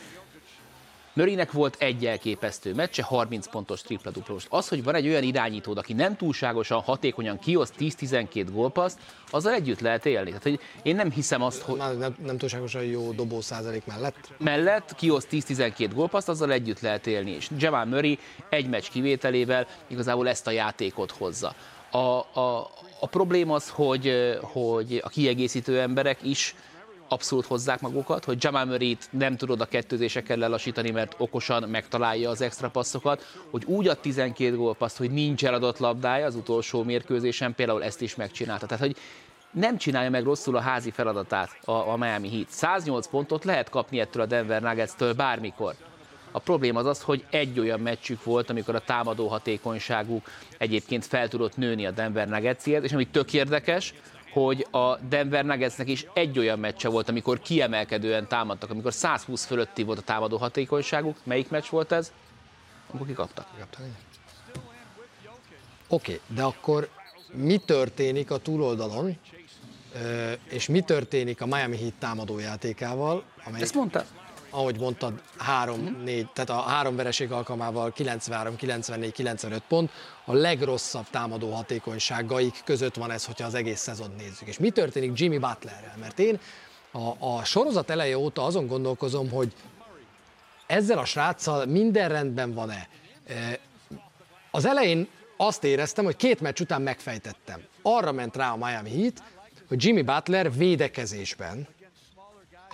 [1.15, 4.37] Mörinek volt egy elképesztő meccse, 30 pontos tripla dupla.
[4.49, 8.99] az, hogy van egy olyan irányítód, aki nem túlságosan hatékonyan kihoz 10-12 gólpaszt,
[9.31, 10.29] azzal együtt lehet élni.
[10.29, 11.77] Tehát, hogy én nem hiszem azt, hogy...
[11.77, 14.33] Nem, nem túlságosan jó dobó százalék mellett?
[14.39, 17.31] Mellett kihoz 10-12 gólpaszt, azzal együtt lehet élni.
[17.31, 21.55] És Jamal Murray egy meccs kivételével igazából ezt a játékot hozza.
[21.95, 26.55] A, a, a probléma az, hogy, hogy a kiegészítő emberek is
[27.09, 32.41] abszolút hozzák magukat, hogy Jamal murray nem tudod a kettőzésekkel lelassítani, mert okosan megtalálja az
[32.41, 37.85] extra passzokat, hogy úgy ad 12 gólpaszt, hogy nincs eladott labdája az utolsó mérkőzésen, például
[37.85, 38.67] ezt is megcsinálta.
[38.67, 38.97] Tehát, hogy
[39.51, 42.49] nem csinálja meg rosszul a házi feladatát a, a Miami Heat.
[42.49, 45.75] 108 pontot lehet kapni ettől a Denver Nuggets-től bármikor.
[46.37, 51.29] A probléma az az, hogy egy olyan meccsük volt, amikor a támadó hatékonyságuk egyébként fel
[51.29, 53.95] tudott nőni a Denver Nuggetsért, és ami tök érdekes,
[54.33, 59.83] hogy a Denver Nuggetsnek is egy olyan meccse volt, amikor kiemelkedően támadtak, amikor 120 fölötti
[59.83, 61.17] volt a támadó hatékonyságuk.
[61.23, 62.13] Melyik meccs volt ez?
[62.91, 63.47] Amikor kikaptak.
[65.89, 66.89] Oké, okay, de akkor
[67.33, 69.17] mi történik a túloldalon,
[70.49, 73.25] és mi történik a Miami Heat támadójátékával?
[73.45, 73.61] Amely...
[73.61, 74.05] Ezt mondta
[74.55, 79.91] ahogy mondtad, három, négy, tehát a három vereség alkalmával 93, 94, 95 pont,
[80.25, 84.49] a legrosszabb támadó hatékonyságaik között van ez, hogyha az egész szezon nézzük.
[84.49, 85.97] És mi történik Jimmy Butlerrel?
[86.01, 86.39] Mert én
[86.91, 89.53] a, a sorozat eleje óta azon gondolkozom, hogy
[90.67, 92.89] ezzel a sráccal minden rendben van-e.
[94.51, 97.61] Az elején azt éreztem, hogy két meccs után megfejtettem.
[97.83, 99.23] Arra ment rá a Miami Heat,
[99.69, 101.69] hogy Jimmy Butler védekezésben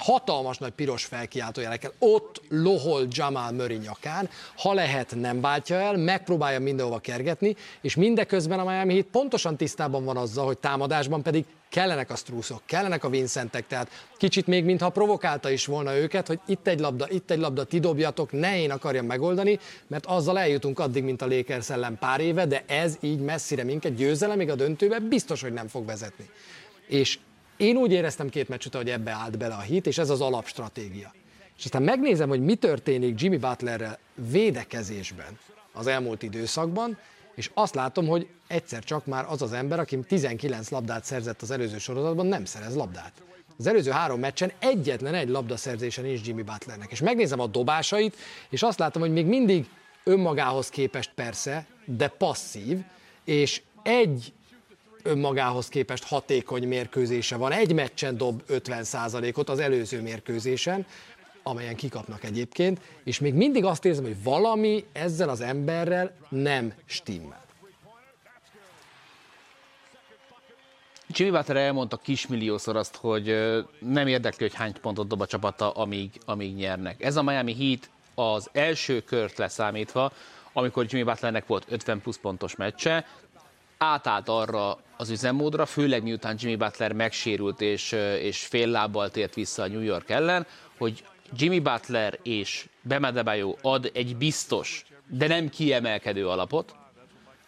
[0.00, 6.60] hatalmas nagy piros felkiáltójelekkel, ott lohol Jamal Murray nyakán, ha lehet nem váltja el, megpróbálja
[6.60, 12.10] mindenhova kergetni, és mindeközben a Miami Heat pontosan tisztában van azzal, hogy támadásban pedig kellenek
[12.10, 16.66] a strúszok, kellenek a Vincentek, tehát kicsit még mintha provokálta is volna őket, hogy itt
[16.66, 21.04] egy labda, itt egy labda, ti dobjatok, ne én akarjam megoldani, mert azzal eljutunk addig,
[21.04, 25.42] mint a Lakers ellen pár éve, de ez így messzire minket győzelemig a döntőbe biztos,
[25.42, 26.30] hogy nem fog vezetni.
[26.86, 27.18] És
[27.60, 30.20] én úgy éreztem két meccs után, hogy ebbe állt bele a hit, és ez az
[30.20, 31.12] alapstratégia.
[31.58, 35.38] És aztán megnézem, hogy mi történik Jimmy Butlerrel védekezésben
[35.72, 36.98] az elmúlt időszakban,
[37.34, 41.50] és azt látom, hogy egyszer csak már az az ember, aki 19 labdát szerzett az
[41.50, 43.12] előző sorozatban, nem szerez labdát.
[43.58, 46.90] Az előző három meccsen egyetlen egy labdaszerzésen nincs Jimmy Butlernek.
[46.90, 48.16] És megnézem a dobásait,
[48.50, 49.68] és azt látom, hogy még mindig
[50.04, 52.78] önmagához képest persze, de passzív,
[53.24, 54.32] és egy
[55.02, 57.52] önmagához képest hatékony mérkőzése van.
[57.52, 60.86] Egy meccsen dob 50%-ot az előző mérkőzésen,
[61.42, 67.48] amelyen kikapnak egyébként, és még mindig azt érzem, hogy valami ezzel az emberrel nem stimmel.
[71.06, 73.36] Jimmy Butler elmondta kismilliószor azt, hogy
[73.78, 77.04] nem érdekli, hogy hány pontot dob a csapata, amíg, amíg nyernek.
[77.04, 80.12] Ez a Miami Heat az első kört leszámítva,
[80.52, 83.06] amikor Jimmy Butlernek volt 50 plusz pontos meccse,
[83.84, 89.62] átállt arra az üzemmódra, főleg miután Jimmy Butler megsérült és, és fél lábbal tért vissza
[89.62, 90.46] a New York ellen,
[90.78, 96.74] hogy Jimmy Butler és Bemedebayo ad egy biztos, de nem kiemelkedő alapot,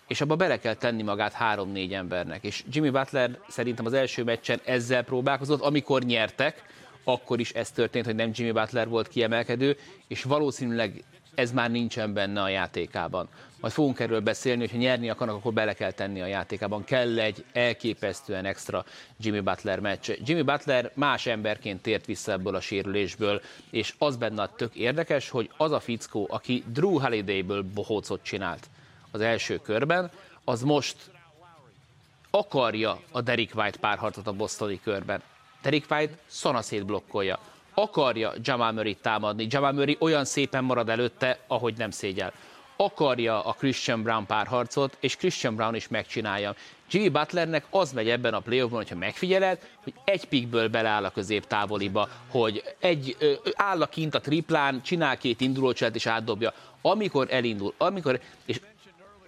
[0.06, 2.44] és abba bele kell tenni magát három-négy embernek.
[2.44, 6.62] És Jimmy Butler szerintem az első meccsen ezzel próbálkozott, amikor nyertek,
[7.04, 9.76] akkor is ez történt, hogy nem Jimmy Butler volt kiemelkedő,
[10.08, 13.28] és valószínűleg ez már nincsen benne a játékában.
[13.62, 16.84] Majd fogunk erről beszélni, hogy ha nyerni akarnak, akkor bele kell tenni a játékában.
[16.84, 18.84] Kell egy elképesztően extra
[19.16, 20.10] Jimmy Butler meccs.
[20.24, 25.50] Jimmy Butler más emberként tért vissza ebből a sérülésből, és az benne tök érdekes, hogy
[25.56, 28.68] az a fickó, aki Drew Holidayből bohócot csinált
[29.10, 30.10] az első körben,
[30.44, 30.96] az most
[32.30, 35.22] akarja a Derek White párharcot a bostoni körben.
[35.62, 37.38] Derek White szanaszét blokkolja.
[37.74, 39.46] Akarja Jamal Murray támadni.
[39.50, 42.32] Jamal Murray olyan szépen marad előtte, ahogy nem szégyel.
[42.76, 46.54] Akarja a Christian Brown párharcot, és Christian Brown is megcsinálja.
[46.90, 51.46] Jimmy Butlernek az megy ebben a playoffban, hogyha megfigyeled, hogy egy pikből beleáll a közép
[51.46, 56.52] távoliba, hogy egy ö, áll a kint a triplán, csinál két indulócselt és átdobja.
[56.82, 58.60] Amikor elindul, amikor, és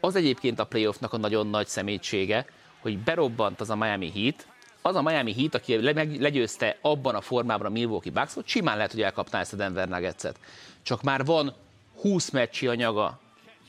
[0.01, 2.47] az egyébként a playoffnak a nagyon nagy szemétsége,
[2.81, 4.47] hogy berobbant az a Miami Heat,
[4.83, 5.81] az a Miami Heat, aki
[6.21, 10.39] legyőzte abban a formában a Milwaukee Bucks-ot, simán lehet, hogy elkapná ezt a Denver Nuggets-et.
[10.83, 11.55] Csak már van
[12.01, 13.19] 20 meccsi anyaga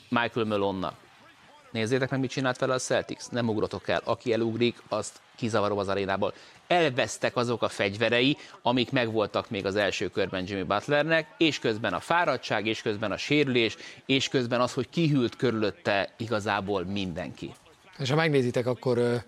[0.09, 0.95] Michael Malone-nak.
[1.71, 3.29] Nézzétek meg, mit csinált vele a Celtics.
[3.29, 4.01] Nem ugrotok el.
[4.03, 6.33] Aki elugrik, azt kizavarom az arénából.
[6.67, 11.99] Elvesztek azok a fegyverei, amik megvoltak még az első körben Jimmy Butlernek, és közben a
[11.99, 17.53] fáradtság, és közben a sérülés, és közben az, hogy kihűlt körülötte igazából mindenki.
[17.97, 19.23] És ha megnézitek, akkor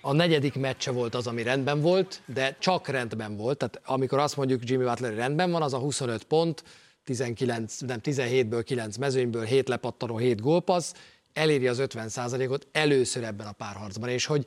[0.00, 3.58] a negyedik meccse volt az, ami rendben volt, de csak rendben volt.
[3.58, 6.62] Tehát amikor azt mondjuk Jimmy Butler rendben van, az a 25 pont,
[7.08, 10.92] 19, nem 17-ből 9 mezőnyből, 7 lepattanó, 7 gólpassz,
[11.32, 14.46] eléri az 50%-ot először ebben a párharcban, és hogy,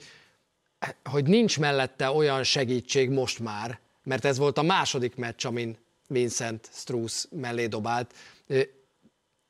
[1.04, 6.70] hogy nincs mellette olyan segítség most már, mert ez volt a második meccs, amin Vincent
[6.74, 8.14] Struss mellé dobált.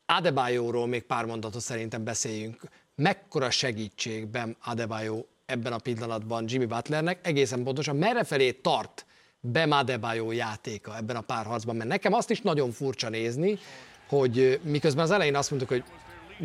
[0.06, 2.62] Adebayoról még pár mondatot szerintem beszéljünk.
[2.96, 9.06] Mekkora segítség Ben Adebayo ebben a pillanatban Jimmy Butlernek, egészen pontosan merre felé tart
[9.44, 13.60] Bem Adebayo játéka ebben a párharcban, mert nekem azt is nagyon furcsa nézni,
[14.08, 15.84] hogy miközben az elején azt mondtuk, hogy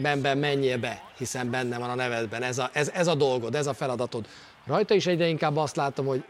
[0.02, 3.66] Benben menjél be, hiszen benne van a nevedben, ez a, ez, ez a dolgod, ez
[3.66, 4.26] a feladatod.
[4.66, 6.24] Rajta is egyre inkább azt látom, hogy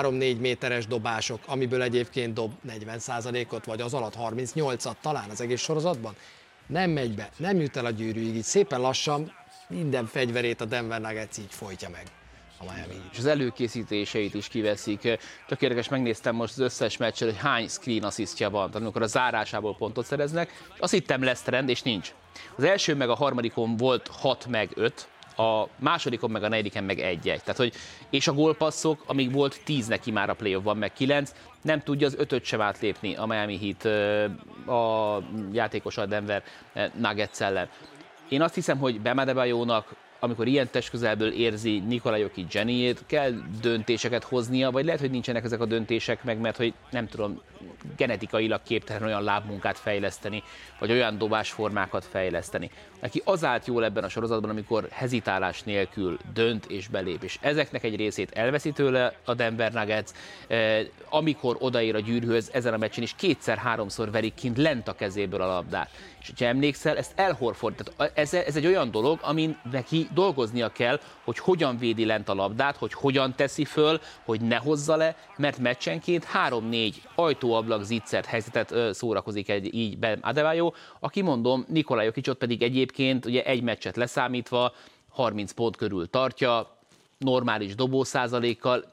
[0.00, 6.14] 3-4 méteres dobások, amiből egyébként dob 40%-ot, vagy az alatt 38-at talán az egész sorozatban,
[6.66, 9.32] nem megy be, nem jut el a gyűrűig, így szépen lassan
[9.68, 12.21] minden fegyverét a Denver Nuggets így folytja meg
[12.68, 15.00] a Miami És az előkészítéseit is kiveszik.
[15.46, 19.06] Tök érdekes, megnéztem most az összes meccset, hogy hány screen asszisztja van, tehát amikor a
[19.06, 20.64] zárásából pontot szereznek.
[20.78, 22.14] Azt hittem lesz trend, és nincs.
[22.56, 27.00] Az első meg a harmadikon volt 6 meg 5, a másodikon meg a negyediken meg
[27.00, 27.40] egy-egy.
[27.40, 27.72] Tehát, hogy,
[28.10, 32.14] és a gólpasszok, amíg volt 10 neki már a playoffban, meg 9, nem tudja az
[32.18, 33.84] ötöt sem átlépni a Miami Heat
[34.68, 35.22] a
[35.52, 36.42] játékos a Denver
[36.94, 37.68] Nuggets ellen.
[38.28, 44.70] Én azt hiszem, hogy Bemedebajónak amikor ilyen testközelből érzi Nikola Jokic Jennyét, kell döntéseket hoznia,
[44.70, 47.40] vagy lehet, hogy nincsenek ezek a döntések meg, mert hogy nem tudom,
[47.96, 50.42] genetikailag képtelen olyan lábmunkát fejleszteni,
[50.78, 52.70] vagy olyan dobásformákat fejleszteni.
[53.00, 57.84] Neki az állt jól ebben a sorozatban, amikor hezitálás nélkül dönt és belép, és ezeknek
[57.84, 60.10] egy részét elveszi tőle a Denver Nuggets,
[60.46, 65.40] eh, amikor odaér a gyűrűhöz, ezen a meccsen is kétszer-háromszor verik kint lent a kezéből
[65.40, 65.90] a labdát.
[66.20, 71.00] És ha emlékszel, ezt elhorford, tehát ez, ez egy olyan dolog, amin neki dolgoznia kell,
[71.24, 75.58] hogy hogyan védi lent a labdát, hogy hogyan teszi föl, hogy ne hozza le, mert
[75.58, 82.62] meccsenként 3-4 ajtóablak zicsert helyzetet szórakozik egy így Ben Adebayo, aki mondom, Nikolaj Jokicsot pedig
[82.62, 84.72] egyébként ugye egy meccset leszámítva
[85.08, 86.76] 30 pont körül tartja,
[87.18, 88.84] normális dobószázalékkal,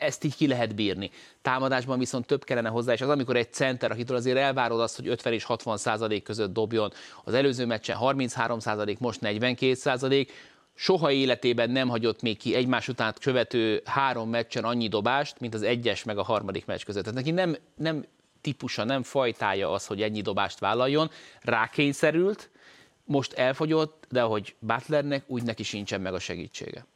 [0.00, 1.10] ezt így ki lehet bírni.
[1.42, 5.08] Támadásban viszont több kellene hozzá, és az, amikor egy center, akitől azért elvárod azt, hogy
[5.08, 6.92] 50 és 60 százalék között dobjon,
[7.24, 10.32] az előző meccsen 33 százalék, most 42 százalék,
[10.74, 15.62] soha életében nem hagyott még ki egymás után követő három meccsen annyi dobást, mint az
[15.62, 17.02] egyes meg a harmadik meccs között.
[17.04, 18.04] Tehát neki nem, nem
[18.40, 22.50] típusa, nem fajtája az, hogy ennyi dobást vállaljon, rákényszerült,
[23.04, 26.86] most elfogyott, de ahogy Butlernek, úgy neki sincsen meg a segítsége.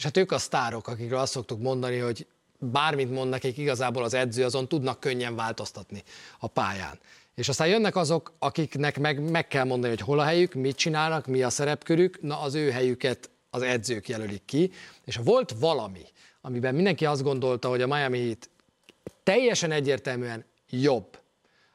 [0.00, 2.26] És hát ők a sztárok, akikről azt szoktuk mondani, hogy
[2.58, 6.02] bármit mond nekik, igazából az edző azon tudnak könnyen változtatni
[6.38, 6.98] a pályán.
[7.34, 11.26] És aztán jönnek azok, akiknek meg, meg kell mondani, hogy hol a helyük, mit csinálnak,
[11.26, 14.70] mi a szerepkörük, na az ő helyüket az edzők jelölik ki.
[15.04, 16.04] És ha volt valami,
[16.40, 18.50] amiben mindenki azt gondolta, hogy a Miami Heat
[19.22, 21.18] teljesen egyértelműen jobb,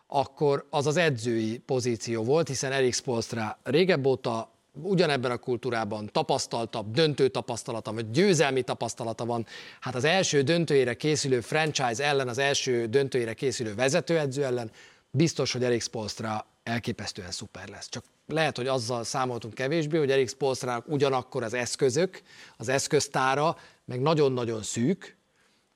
[0.07, 6.91] akkor az az edzői pozíció volt, hiszen Erik Spolstra régebb óta ugyanebben a kultúrában tapasztaltabb,
[6.91, 9.45] döntő tapasztalata, vagy győzelmi tapasztalata van.
[9.79, 14.71] Hát az első döntőjére készülő franchise ellen, az első döntőjére készülő vezetőedző ellen
[15.11, 17.89] biztos, hogy Erik Spolstra elképesztően szuper lesz.
[17.89, 22.21] Csak lehet, hogy azzal számoltunk kevésbé, hogy Erik Spolstra ugyanakkor az eszközök,
[22.57, 25.17] az eszköztára, meg nagyon-nagyon szűk.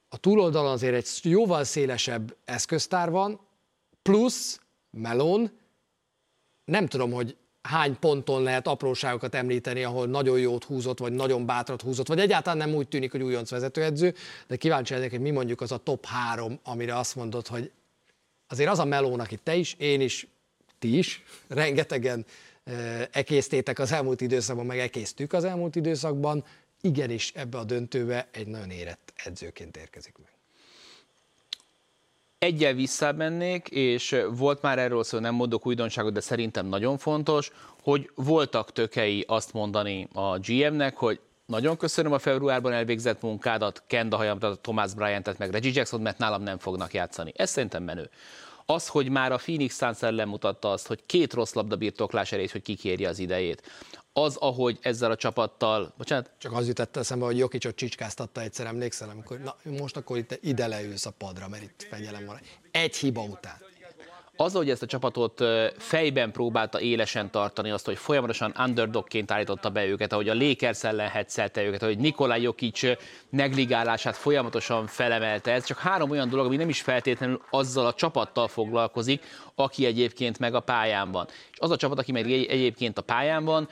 [0.10, 3.40] A túloldalon azért egy jóval szélesebb eszköztár van,
[4.02, 4.60] plusz
[4.92, 5.52] Melon,
[6.66, 7.38] nem tudom, hogy
[7.70, 12.58] hány ponton lehet apróságokat említeni, ahol nagyon jót húzott, vagy nagyon bátrat húzott, vagy egyáltalán
[12.58, 14.14] nem úgy tűnik, hogy újonc vezetőedző,
[14.48, 17.72] de kíváncsi lennék, hogy mi mondjuk az a top három, amire azt mondod, hogy
[18.48, 20.28] azért az a melón, akit te is, én is,
[20.80, 22.26] ti is, rengetegen
[23.12, 26.46] ekésztétek az elmúlt időszakban, meg ekésztük az elmúlt időszakban,
[26.82, 30.39] igenis ebbe a döntőbe egy nagyon érett edzőként érkezik meg.
[32.40, 38.10] Egyel visszamennék, és volt már erről szó, nem mondok újdonságot, de szerintem nagyon fontos, hogy
[38.16, 44.18] voltak tökei azt mondani a GM-nek, hogy nagyon köszönöm a februárban elvégzett munkádat, kend a
[44.18, 47.32] hajam, a Thomas Bryant-et, meg Reggie Jackson, mert nálam nem fognak játszani.
[47.36, 48.10] Ez szerintem menő.
[48.66, 52.52] Az, hogy már a Phoenix Suns ellen mutatta azt, hogy két rossz labda birtoklás elég,
[52.52, 53.62] hogy kikérje az idejét
[54.24, 56.32] az, ahogy ezzel a csapattal, bocsánat?
[56.38, 60.68] Csak az jutott eszembe, hogy Jokicsot csicskáztatta egyszer, emlékszel, amikor na, most akkor itt ide
[60.68, 62.40] leülsz a padra, mert itt fegyelem van.
[62.72, 63.58] Egy hiba után
[64.42, 65.44] az, hogy ezt a csapatot
[65.78, 71.10] fejben próbálta élesen tartani, azt, hogy folyamatosan underdogként állította be őket, ahogy a Lakers ellen
[71.10, 72.82] hetszelte őket, ahogy Nikolaj Jokic
[73.30, 75.52] negligálását folyamatosan felemelte.
[75.52, 79.24] Ez csak három olyan dolog, ami nem is feltétlenül azzal a csapattal foglalkozik,
[79.56, 81.28] aki egyébként meg a pályán van.
[81.52, 83.70] És az a csapat, aki meg egyébként a pályán van,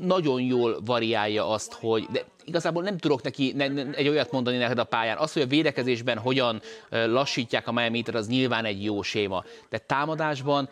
[0.00, 4.56] nagyon jól variálja azt, hogy de igazából nem tudok neki ne, ne, egy olyat mondani
[4.56, 5.16] neked a pályán.
[5.16, 9.44] Az, hogy a védekezésben hogyan lassítják a Miami az nyilván egy jó séma.
[9.68, 10.68] De támadásban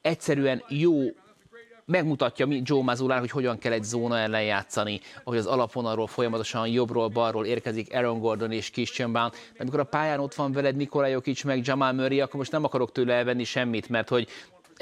[0.00, 0.92] egyszerűen jó
[1.84, 7.08] megmutatja Joe Mazulán, hogy hogyan kell egy zóna ellen játszani, ahogy az alapvonalról folyamatosan jobbról,
[7.08, 11.06] balról érkezik Aaron Gordon és Christian Brown, de amikor a pályán ott van veled Nikola
[11.06, 14.28] Jokic meg Jamal Murray, akkor most nem akarok tőle elvenni semmit, mert hogy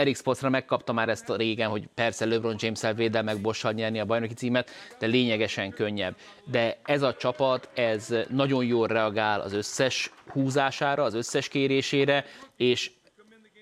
[0.00, 4.00] Erik Spoelstra megkapta már ezt a régen, hogy persze LeBron James-el védel meg Bossal nyerni
[4.00, 6.16] a bajnoki címet, de lényegesen könnyebb.
[6.44, 12.24] De ez a csapat, ez nagyon jól reagál az összes húzására, az összes kérésére,
[12.56, 12.90] és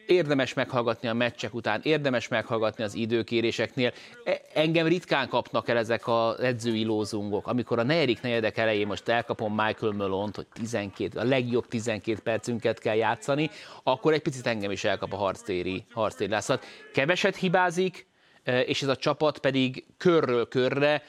[0.08, 3.92] érdemes meghallgatni a meccsek után, érdemes meghallgatni az időkéréseknél.
[4.24, 7.46] E, engem ritkán kapnak el ezek az edzői lózungok.
[7.46, 12.78] Amikor a negyedik negyedek elején most elkapom Michael Malone-t, hogy 12, a legjobb 12 percünket
[12.78, 13.50] kell játszani,
[13.82, 16.64] akkor egy picit engem is elkap a harctéri, harctéri lászat.
[16.92, 18.06] Keveset hibázik,
[18.42, 21.02] e, és ez a csapat pedig körről körre,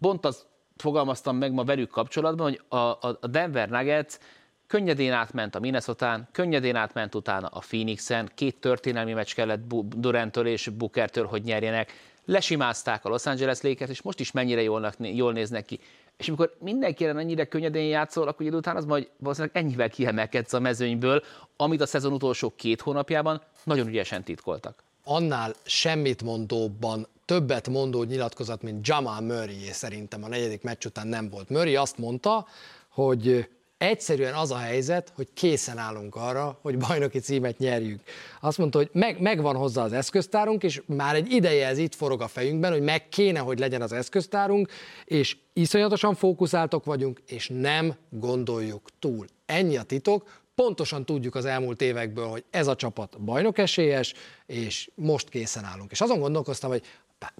[0.00, 4.18] pont az fogalmaztam meg ma velük kapcsolatban, hogy a, a Denver Nuggets
[4.66, 9.60] Könnyedén átment a Minnesota-n, könnyedén átment utána a Phoenixen, két történelmi meccs kellett
[9.96, 11.92] Durantől és Bookertől, hogy nyerjenek,
[12.24, 15.80] lesimázták a Los Angeles Lakers, és most is mennyire jól, jól néznek ki.
[16.16, 20.60] És amikor mindenki ennyire könnyedén játszol, akkor idő után az majd valószínűleg ennyivel kiemelkedsz a
[20.60, 21.22] mezőnyből,
[21.56, 24.82] amit a szezon utolsó két hónapjában nagyon ügyesen titkoltak.
[25.04, 31.28] Annál semmit mondóban többet mondó nyilatkozat, mint Jamal Murray szerintem a negyedik meccs után nem
[31.28, 31.48] volt.
[31.48, 32.46] Murray azt mondta,
[32.88, 38.00] hogy Egyszerűen az a helyzet, hogy készen állunk arra, hogy bajnoki címet nyerjünk.
[38.40, 42.22] Azt mondta, hogy meg, megvan hozzá az eszköztárunk, és már egy ideje ez itt forog
[42.22, 44.70] a fejünkben, hogy meg kéne, hogy legyen az eszköztárunk,
[45.04, 49.26] és iszonyatosan fókuszáltok vagyunk, és nem gondoljuk túl.
[49.46, 54.14] Ennyi a titok, pontosan tudjuk az elmúlt évekből, hogy ez a csapat bajnok esélyes,
[54.46, 55.90] és most készen állunk.
[55.90, 56.82] És azon gondolkoztam, hogy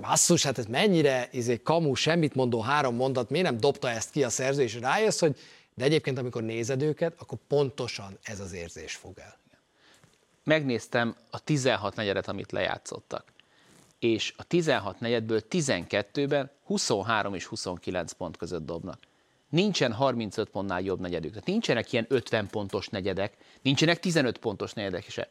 [0.01, 4.25] basszus, hát ez mennyire izé, kamu, semmit mondó három mondat, miért nem dobta ezt ki
[4.25, 5.37] a szerző, és rájössz, hogy
[5.77, 9.39] de egyébként, amikor nézed őket, akkor pontosan ez az érzés fog el.
[10.45, 13.33] Megnéztem a 16 negyedet, amit lejátszottak.
[13.99, 18.99] És a 16 negyedből 12-ben 23 és 29 pont között dobnak.
[19.49, 21.31] nincsen 35 pontnál jobb negyedük.
[21.31, 25.29] Tehát nincsenek ilyen 50 pontos negyedek, nincsenek 15 pontos negyedek se.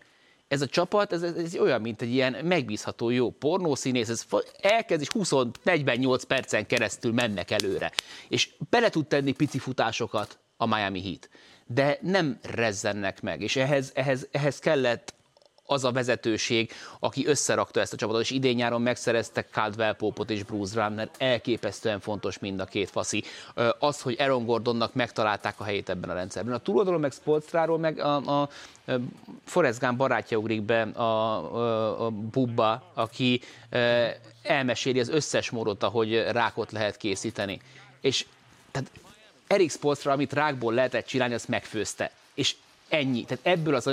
[0.47, 4.25] Ez a csapat, ez, ez, ez olyan, mint egy ilyen megbízható jó pornószínész, ez
[4.61, 7.91] elkezd és 20-48 percen keresztül mennek előre.
[8.27, 11.29] És bele tud tenni pici futásokat a Miami Heat
[11.67, 15.13] de nem rezzennek meg, és ehhez, ehhez, ehhez kellett
[15.67, 20.43] az a vezetőség, aki összerakta ezt a csapatot, és idén nyáron megszereztek Caldwell Popot és
[20.43, 23.23] Bruce Brown, elképesztően fontos mind a két faszi.
[23.79, 26.53] Az, hogy Aaron Gordonnak megtalálták a helyét ebben a rendszerben.
[26.53, 28.49] A túloldalon meg Spolstráról meg a, a
[29.45, 33.41] Forrest Gump barátja ugrik be, a, a, a Bubba, aki
[34.41, 37.59] elmeséli az összes módot, ahogy rákot lehet készíteni.
[38.01, 38.25] És
[38.71, 38.89] tehát
[39.47, 42.11] Erik Spolstra, amit rákból lehetett csinálni, azt megfőzte.
[42.33, 42.55] És
[42.89, 43.23] ennyi.
[43.23, 43.87] Tehát ebből az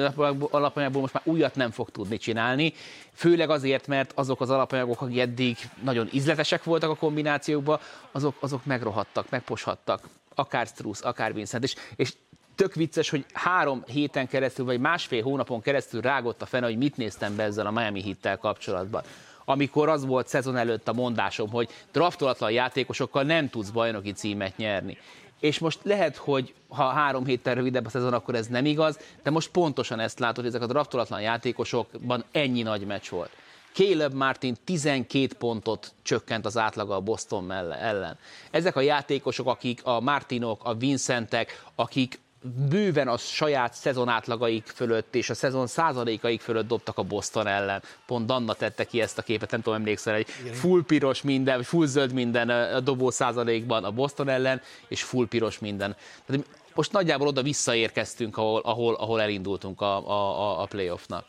[0.51, 2.73] alapanyagból most már újat nem fog tudni csinálni,
[3.13, 7.79] főleg azért, mert azok az alapanyagok, akik eddig nagyon ízletesek voltak a kombinációkban,
[8.13, 12.13] azok, azok megrohadtak, megposhattak, akár Struss, akár Vincent, és, és
[12.55, 16.97] tök vicces, hogy három héten keresztül, vagy másfél hónapon keresztül rágott a fene, hogy mit
[16.97, 19.03] néztem be ezzel a Miami hittel kapcsolatban.
[19.45, 24.99] Amikor az volt szezon előtt a mondásom, hogy draftolatlan játékosokkal nem tudsz bajnoki címet nyerni
[25.43, 29.31] és most lehet, hogy ha három héttel rövidebb a szezon, akkor ez nem igaz, de
[29.31, 33.31] most pontosan ezt látod, hogy ezek a draftolatlan játékosokban ennyi nagy meccs volt.
[33.73, 38.19] Caleb Martin 12 pontot csökkent az átlaga a Boston ellen.
[38.51, 42.21] Ezek a játékosok, akik a Martinok, a Vincentek, akik
[42.69, 47.83] bőven a saját szezon átlagaik fölött és a szezon százalékaik fölött dobtak a Boston ellen.
[48.07, 51.87] Pont Danna tette ki ezt a képet, nem tudom, emlékszel, egy full piros minden, full
[51.87, 55.97] zöld minden a dobó százalékban a Boston ellen, és full piros minden.
[56.27, 61.25] Tehát most nagyjából oda visszaérkeztünk, ahol, ahol, ahol elindultunk a, a, a playoffnak.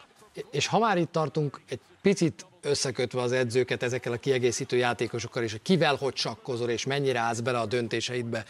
[0.52, 5.52] És ha már itt tartunk, egy picit összekötve az edzőket ezekkel a kiegészítő játékosokkal, és
[5.52, 8.46] hogy kivel hogy sakkozol, és mennyire állsz bele a döntéseidbe.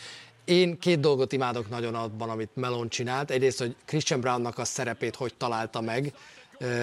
[0.45, 3.31] Én két dolgot imádok nagyon abban, amit Melon csinált.
[3.31, 6.13] Egyrészt, hogy Christian Brownnak a szerepét hogy találta meg,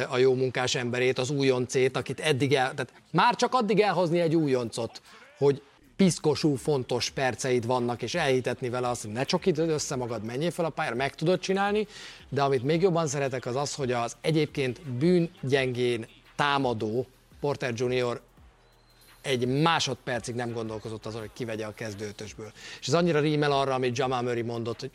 [0.08, 4.36] a jó munkás emberét, az újoncét, akit eddig el, tehát már csak addig elhozni egy
[4.36, 5.02] újoncot,
[5.38, 5.62] hogy
[5.96, 10.64] piszkosú, fontos perceid vannak, és elhitetni vele azt, hogy ne csokid össze magad, menjél fel
[10.64, 11.86] a pályára, meg tudod csinálni,
[12.28, 16.06] de amit még jobban szeretek az az, hogy az egyébként bűngyengén
[16.36, 17.06] támadó
[17.40, 18.20] Porter Junior
[19.22, 22.52] egy másodpercig nem gondolkozott azon, hogy kivegye a kezdőtösből.
[22.80, 24.90] És ez annyira rímel arra, amit Jamal Murray mondott, hogy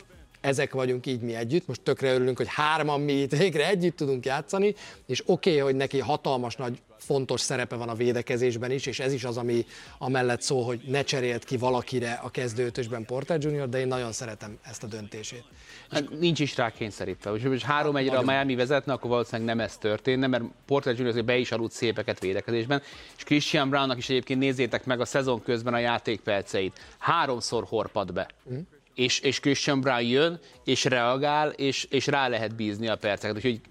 [0.46, 4.26] ezek vagyunk így mi együtt, most tökre örülünk, hogy hárman mi itt végre együtt tudunk
[4.26, 4.76] játszani,
[5.06, 9.14] és oké, okay, hogy neki hatalmas nagy fontos szerepe van a védekezésben is, és ez
[9.14, 9.66] is az, ami
[9.98, 14.58] amellett szól, hogy ne cserélt ki valakire a kezdőtösben Porter Junior, de én nagyon szeretem
[14.64, 15.44] ezt a döntését.
[15.90, 17.32] Hát nincs is rá kényszerítve.
[17.32, 21.38] Úgyhogy három egyre a Miami vezetne, akkor valószínűleg nem ez történne, mert Porter Junior be
[21.38, 22.82] is aludt szépeket védekezésben,
[23.18, 26.80] és Christian Brownnak is egyébként nézzétek meg a szezon közben a játékperceit.
[26.98, 28.28] Háromszor horpad be.
[28.54, 28.60] Mm
[28.96, 33.36] és, és Christian Brown jön, és reagál, és, és rá lehet bízni a perceket.
[33.36, 33.62] Úgyhogy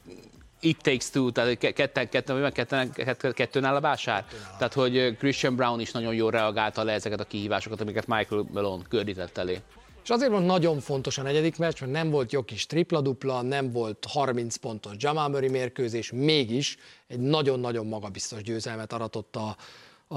[0.61, 4.25] it takes two, tehát ketten, ketten, ketten, ketten, kettőn áll a vásár.
[4.59, 8.83] Tehát, hogy Christian Brown is nagyon jól reagálta le ezeket a kihívásokat, amiket Michael Malone
[8.89, 9.61] gördített elé.
[10.05, 13.73] És azért van nagyon fontos a negyedik meccs, mert nem volt jó kis tripla-dupla, nem
[13.73, 19.57] volt 30 pontos Jamal Murray mérkőzés, mégis egy nagyon-nagyon magabiztos győzelmet aratott a,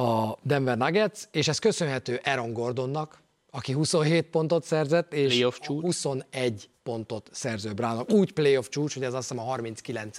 [0.01, 3.21] a Denver Nuggets, és ez köszönhető Aaron Gordonnak,
[3.57, 8.11] aki 27 pontot szerzett, és 21 pontot szerző Brownnak.
[8.11, 10.15] Úgy playoff csúcs, hogy ez azt hiszem a 39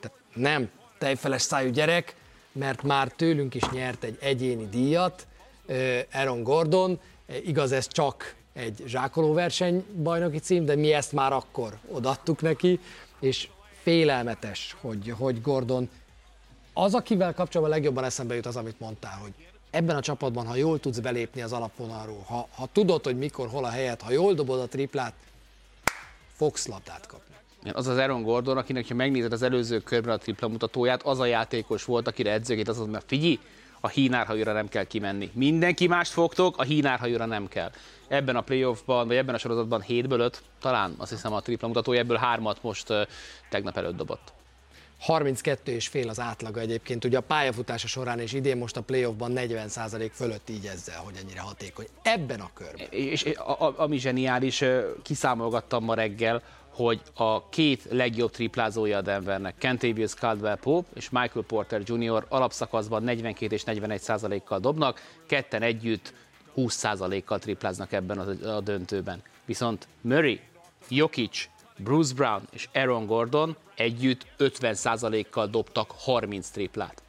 [0.00, 2.16] Tehát nem tejfeles szájú gyerek,
[2.52, 5.26] mert már tőlünk is nyert egy egyéni díjat,
[6.12, 7.00] Aaron Gordon,
[7.44, 12.80] igaz ez csak egy zsákolóverseny bajnoki cím, de mi ezt már akkor odattuk neki,
[13.20, 13.48] és
[13.82, 15.88] félelmetes, hogy, hogy Gordon
[16.72, 19.32] az, akivel kapcsolatban legjobban eszembe jut az, amit mondtál, hogy
[19.70, 23.64] ebben a csapatban, ha jól tudsz belépni az alapvonalról, ha, ha tudod, hogy mikor, hol
[23.64, 25.12] a helyet, ha jól dobod a triplát,
[26.32, 27.34] fogsz labdát kapni.
[27.72, 31.24] Az az Aaron Gordon, akinek, ha megnézed az előző körben a tripla mutatóját, az a
[31.24, 33.38] játékos volt, akire edzőként az mert figyelj,
[33.80, 35.30] a hínárhajóra nem kell kimenni.
[35.34, 37.70] Mindenki mást fogtok, a hínárhajóra nem kell.
[38.08, 42.00] Ebben a playoffban, vagy ebben a sorozatban 7-ből 5, talán azt hiszem a tripla mutatója,
[42.00, 42.92] ebből hármat most
[43.50, 44.32] tegnap előtt dobott.
[44.98, 49.32] 32 és fél az átlaga egyébként, ugye a pályafutása során és idén most a playoffban
[49.34, 51.86] 40% fölött így ezzel, hogy ennyire hatékony.
[52.02, 52.86] Ebben a körben.
[52.90, 54.64] És, és a, a, ami zseniális,
[55.02, 56.42] kiszámolgattam ma reggel,
[56.78, 62.26] hogy a két legjobb triplázója a Denvernek, Kentavious Caldwell Pope és Michael Porter Jr.
[62.28, 66.12] alapszakaszban 42 és 41 százalékkal dobnak, ketten együtt
[66.54, 69.22] 20 százalékkal tripláznak ebben a, a döntőben.
[69.44, 70.40] Viszont Murray,
[70.88, 77.02] Jokic, Bruce Brown és Aaron Gordon együtt 50%-kal dobtak 30 triplát.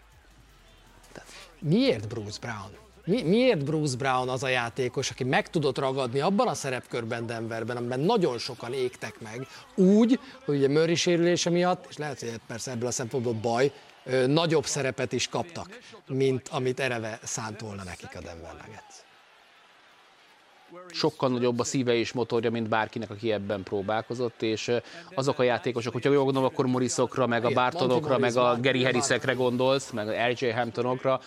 [1.60, 2.78] Miért Bruce Brown?
[3.06, 7.78] Mi, miért Bruce Brown az a játékos, aki meg tudott ragadni abban a szerepkörben Denverben,
[7.78, 12.72] amiben nagyon sokan égtek meg, úgy, hogy ugye Murray sérülése miatt, és lehet, hogy persze
[12.72, 13.72] ebből a szempontból baj,
[14.28, 19.09] nagyobb szerepet is kaptak, mint amit ereve szánt volna nekik a Denver Nuggets.
[20.92, 24.72] Sokkal nagyobb a szíve és motorja, mint bárkinek, aki ebben próbálkozott, és
[25.16, 29.34] azok a játékosok, hogyha jól gondolom, akkor Morrisokra, meg a Bartonokra, meg a Gary Harrisekre
[29.34, 31.22] gondolsz, meg a RJ Hamptonokra,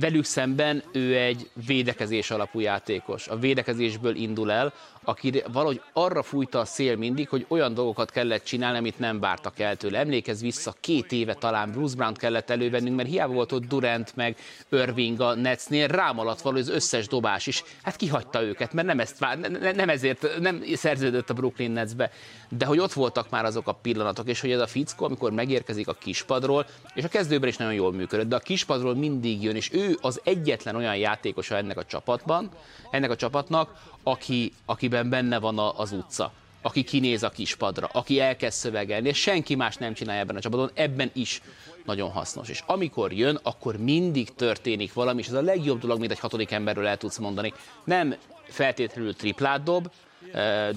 [0.00, 3.28] velük szemben ő egy védekezés alapú játékos.
[3.28, 4.72] A védekezésből indul el,
[5.04, 9.58] aki valahogy arra fújta a szél mindig, hogy olyan dolgokat kellett csinálni, amit nem vártak
[9.58, 9.98] el tőle.
[9.98, 14.36] Emlékezz vissza, két éve talán Bruce Brown kellett elővennünk, mert hiába volt ott Durant meg
[14.70, 17.62] Irving a Netsnél, rám alatt való az összes dobás is.
[17.82, 19.38] Hát kihagyta őket, mert nem, ezt vár,
[19.74, 22.10] nem ezért nem szerződött a Brooklyn Netsbe.
[22.48, 25.88] De hogy ott voltak már azok a pillanatok, és hogy ez a fickó, amikor megérkezik
[25.88, 29.72] a kispadról, és a kezdőben is nagyon jól működött, de a kispadról mindig jön, és
[29.72, 32.50] ő az egyetlen olyan játékosa ennek a csapatban,
[32.90, 38.20] ennek a csapatnak, aki, akiben benne van a, az utca, aki kinéz a kispadra, aki
[38.20, 41.42] elkezd szövegelni, és senki más nem csinálja ebben a csapaton, ebben is
[41.84, 42.48] nagyon hasznos.
[42.48, 46.50] És amikor jön, akkor mindig történik valami, és ez a legjobb dolog, mint egy hatodik
[46.50, 47.52] emberről el tudsz mondani.
[47.84, 48.14] Nem
[48.44, 49.90] feltétlenül triplát dob,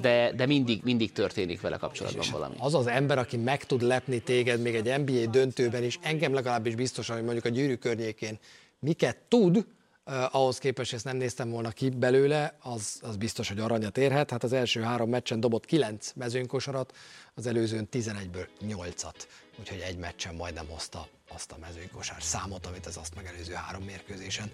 [0.01, 2.56] de, de mindig, mindig történik vele kapcsolatban és valami.
[2.60, 6.76] Az az ember, aki meg tud lepni téged még egy NBA döntőben is, engem legalábbis
[6.76, 8.39] biztosan, hogy mondjuk a gyűrű környékén
[8.80, 9.66] miket tud,
[10.08, 14.30] Uh, ahhoz képest, ezt nem néztem volna ki belőle, az, az biztos, hogy aranyat érhet.
[14.30, 16.95] Hát az első három meccsen dobott kilenc mezőnykosarat,
[17.34, 19.16] az előzőn 11-ből 8-at,
[19.60, 24.51] úgyhogy egy meccsen majdnem hozta azt a mezőnykosár számot, amit az azt megelőző három mérkőzésen.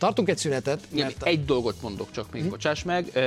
[0.00, 0.80] Tartunk egy szünetet.
[0.94, 2.48] Mert Egy dolgot mondok csak még, hm?
[2.48, 3.18] bocsáss meg,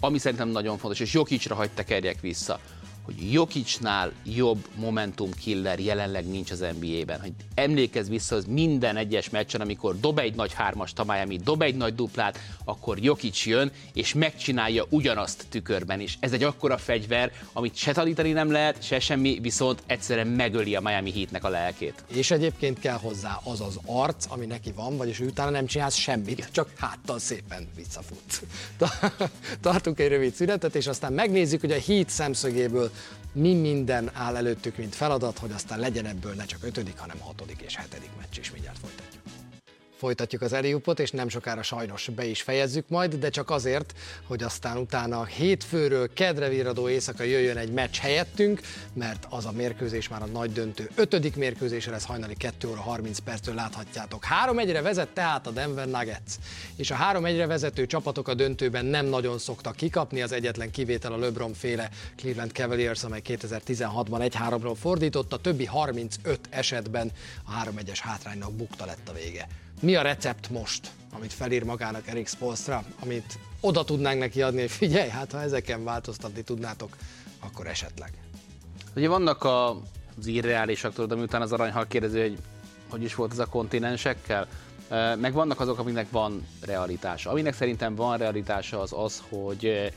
[0.00, 2.60] ami szerintem nagyon fontos, és Jokicsra hagy tekerjek vissza
[3.06, 7.20] hogy Jokicsnál jobb momentum killer jelenleg nincs az NBA-ben.
[7.20, 11.76] Hogy emlékezz vissza, hogy minden egyes meccsen, amikor dob egy nagy hármas Miami, dob egy
[11.76, 16.16] nagy duplát, akkor Jokic jön, és megcsinálja ugyanazt tükörben is.
[16.20, 20.80] Ez egy akkora fegyver, amit se tanítani nem lehet, se semmi, viszont egyszerűen megöli a
[20.80, 22.04] Miami Heatnek a lelkét.
[22.08, 25.96] És egyébként kell hozzá az az arc, ami neki van, vagyis ő utána nem csinálsz
[25.96, 28.42] semmit, csak háttal szépen visszafut.
[29.60, 32.90] Tartunk egy rövid szünetet, és aztán megnézzük, hogy a Heat szemszögéből
[33.32, 37.60] mi minden áll előttük, mint feladat, hogy aztán legyen ebből ne csak ötödik, hanem hatodik
[37.60, 39.05] és hetedik meccs is mindjárt folytatjuk.
[39.96, 43.94] Folytatjuk az Eliupot, és nem sokára sajnos be is fejezzük majd, de csak azért,
[44.26, 48.60] hogy aztán utána hétfőről kedre virradó éjszaka jöjjön egy meccs helyettünk,
[48.92, 53.18] mert az a mérkőzés már a nagy döntő ötödik mérkőzésre lesz hajnali 2 óra 30
[53.18, 54.24] perctől láthatjátok.
[54.46, 56.32] 3-1-re vezet tehát a Denver Nuggets,
[56.76, 61.18] és a 3-1-re vezető csapatok a döntőben nem nagyon szoktak kikapni, az egyetlen kivétel a
[61.18, 67.12] LeBron féle Cleveland Cavaliers, amely 2016-ban 1-3-ról fordított, a többi 35 esetben
[67.44, 69.48] a 3-1-es hátránynak bukta lett a vége.
[69.80, 74.70] Mi a recept most, amit felír magának Erik Spolstra, amit oda tudnánk neki adni, hogy
[74.70, 76.96] figyelj, hát ha ezeken változtatni tudnátok,
[77.40, 78.12] akkor esetleg.
[78.96, 79.70] Ugye vannak a,
[80.18, 82.38] az irreálisak, tudod, ami után az aranyhal kérdezi, hogy
[82.88, 84.46] hogy is volt ez a kontinensekkel,
[85.18, 87.30] meg vannak azok, aminek van realitása.
[87.30, 89.92] Aminek szerintem van realitása az az, hogy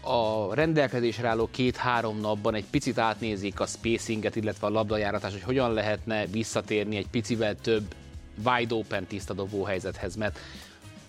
[0.00, 5.72] a rendelkezésre álló két-három napban egy picit átnézik a spacinget, illetve a labdajáratás, hogy hogyan
[5.72, 7.94] lehetne visszatérni egy picivel több
[8.44, 10.38] wide open tiszta dobó helyzethez, mert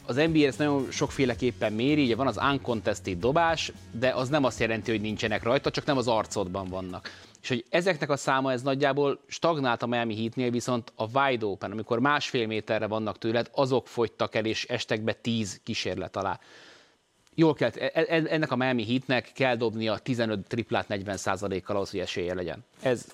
[0.08, 4.60] az NBA ezt nagyon sokféleképpen méri, ugye van az uncontested dobás, de az nem azt
[4.60, 7.12] jelenti, hogy nincsenek rajta, csak nem az arcodban vannak.
[7.42, 11.72] És hogy ezeknek a száma ez nagyjából stagnált a Miami Heatnél, viszont a wide open,
[11.72, 16.40] amikor másfél méterre vannak tőled, azok fogytak el, és estek be 10 kísérlet alá.
[17.36, 21.92] Jól kell, e, e, ennek a Miami Heatnek kell dobni a 15 triplát 40%-kal ahhoz,
[21.92, 22.66] hogy esélye legyen.
[22.82, 23.06] Ez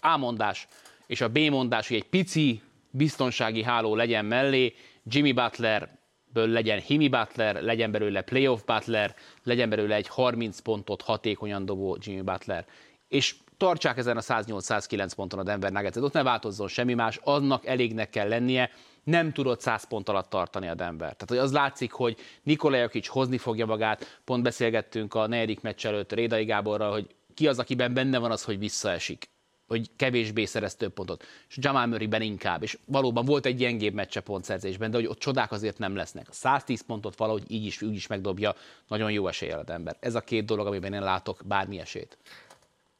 [0.00, 0.68] A mondás,
[1.06, 2.62] és a B mondás, hogy egy pici
[2.92, 4.74] biztonsági háló legyen mellé,
[5.04, 11.64] Jimmy Butlerből legyen Himi Butler, legyen belőle playoff Butler, legyen belőle egy 30 pontot hatékonyan
[11.64, 12.66] dobó Jimmy Butler.
[13.08, 17.66] És tartsák ezen a 108-109 ponton a Denver nuggets ott ne változzon semmi más, annak
[17.66, 18.70] elégnek kell lennie,
[19.04, 20.98] nem tudott 100 pont alatt tartani a Denver.
[20.98, 25.86] Tehát hogy az látszik, hogy Nikolaj Jokic hozni fogja magát, pont beszélgettünk a negyedik meccs
[25.86, 29.30] előtt Rédai Gáborral, hogy ki az, akiben benne van az, hogy visszaesik
[29.72, 34.20] hogy kevésbé szerez több pontot, és Jamal Murrayben inkább, és valóban volt egy gyengébb meccse
[34.20, 36.28] pontszerzésben, de hogy ott csodák azért nem lesznek.
[36.28, 38.54] A 110 pontot valahogy így is, úgy is megdobja,
[38.88, 39.96] nagyon jó eséllyel az ember.
[40.00, 42.18] Ez a két dolog, amiben én látok bármi esélyt.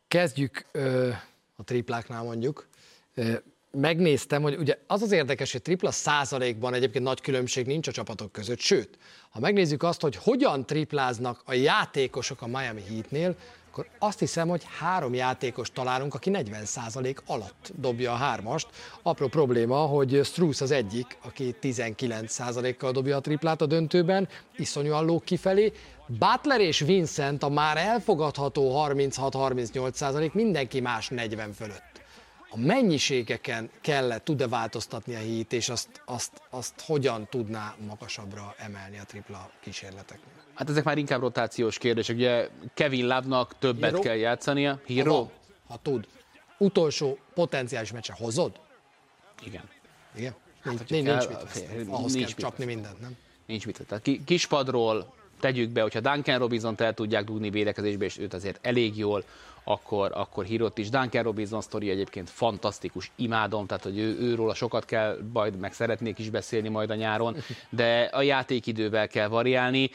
[0.09, 1.09] Kezdjük ö,
[1.57, 2.66] a tripláknál mondjuk.
[3.14, 3.33] Ö,
[3.70, 8.33] megnéztem, hogy ugye az az érdekes, hogy tripla százalékban egyébként nagy különbség nincs a csapatok
[8.33, 8.99] között, sőt,
[9.31, 13.37] ha megnézzük azt, hogy hogyan tripláznak a játékosok a Miami Heatnél,
[13.73, 18.68] akkor azt hiszem, hogy három játékos találunk, aki 40% alatt dobja a hármast.
[19.03, 25.25] Apró probléma, hogy Struss az egyik, aki 19%-kal dobja a triplát a döntőben, iszonyúan lóg
[25.25, 25.73] kifelé.
[26.07, 31.91] Butler és Vincent a már elfogadható 36-38%, mindenki más 40 fölött
[32.55, 38.99] a mennyiségeken kellett, tud-e változtatni a hit, és azt, azt, azt hogyan tudná magasabbra emelni
[38.99, 40.33] a tripla kísérleteknél?
[40.55, 42.17] Hát ezek már inkább rotációs kérdések.
[42.17, 44.01] Ugye Kevin Love-nak többet Hero?
[44.01, 44.81] kell játszania.
[44.87, 45.15] Hero?
[45.15, 45.31] Ha,
[45.67, 46.07] ha tud.
[46.59, 48.61] Utolsó potenciális meccse hozod?
[49.45, 49.69] Igen.
[50.15, 50.35] Igen?
[50.65, 53.17] Nincs, hát, nincs, nincs mit Ahhoz nincs kell mit csapni mindent, nem?
[53.47, 53.87] Nincs mit.
[53.87, 58.99] Tehát kispadról tegyük be, hogyha Duncan Robinson el tudják dugni védekezésbe, és őt azért elég
[58.99, 59.24] jól,
[59.64, 60.88] akkor, akkor hírott is.
[60.88, 66.18] Duncan Robinson sztori egyébként fantasztikus, imádom, tehát hogy ő, őról sokat kell, majd meg szeretnék
[66.18, 67.36] is beszélni majd a nyáron,
[67.70, 69.90] de a játékidővel kell variálni,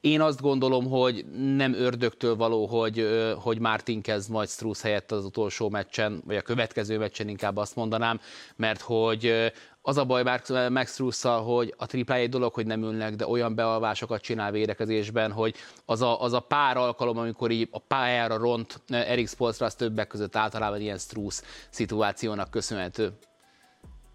[0.00, 1.24] én azt gondolom, hogy
[1.56, 3.08] nem ördögtől való, hogy,
[3.38, 7.76] hogy Martin kezd majd Struss helyett az utolsó meccsen, vagy a következő meccsen inkább azt
[7.76, 8.20] mondanám,
[8.56, 9.52] mert hogy
[9.88, 10.22] az a baj
[10.68, 15.32] Max struss hogy a triplája egy dolog, hogy nem ülnek, de olyan bealvásokat csinál védekezésben,
[15.32, 19.74] hogy az a, az a pár alkalom, amikor így a pályára ront Erik Spolstra, az
[19.74, 23.12] többek között általában ilyen Struss szituációnak köszönhető.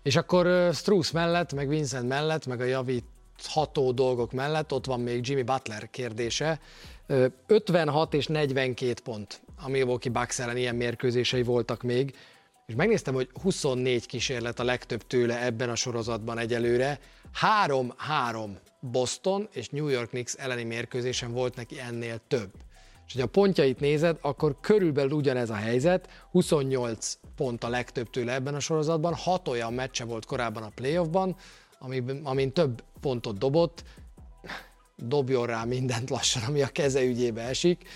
[0.03, 3.05] És akkor Struss mellett, meg Vincent mellett, meg a javít
[3.43, 6.59] ható dolgok mellett ott van még Jimmy Butler kérdése.
[7.47, 12.15] 56 és 42 pont a Milwaukee Bucks ellen ilyen mérkőzései voltak még,
[12.66, 16.99] és megnéztem, hogy 24 kísérlet a legtöbb tőle ebben a sorozatban egyelőre.
[17.66, 18.49] 3-3
[18.80, 22.51] Boston és New York Knicks elleni mérkőzésen volt neki ennél több.
[23.07, 28.34] És ha a pontjait nézed, akkor körülbelül ugyanez a helyzet, 28 pont a legtöbb tőle
[28.34, 31.36] ebben a sorozatban, 6 olyan meccse volt korábban a playoffban,
[31.80, 33.84] amin, amin több pontot dobott,
[34.97, 37.88] dobjon rá mindent lassan, ami a keze ügyébe esik,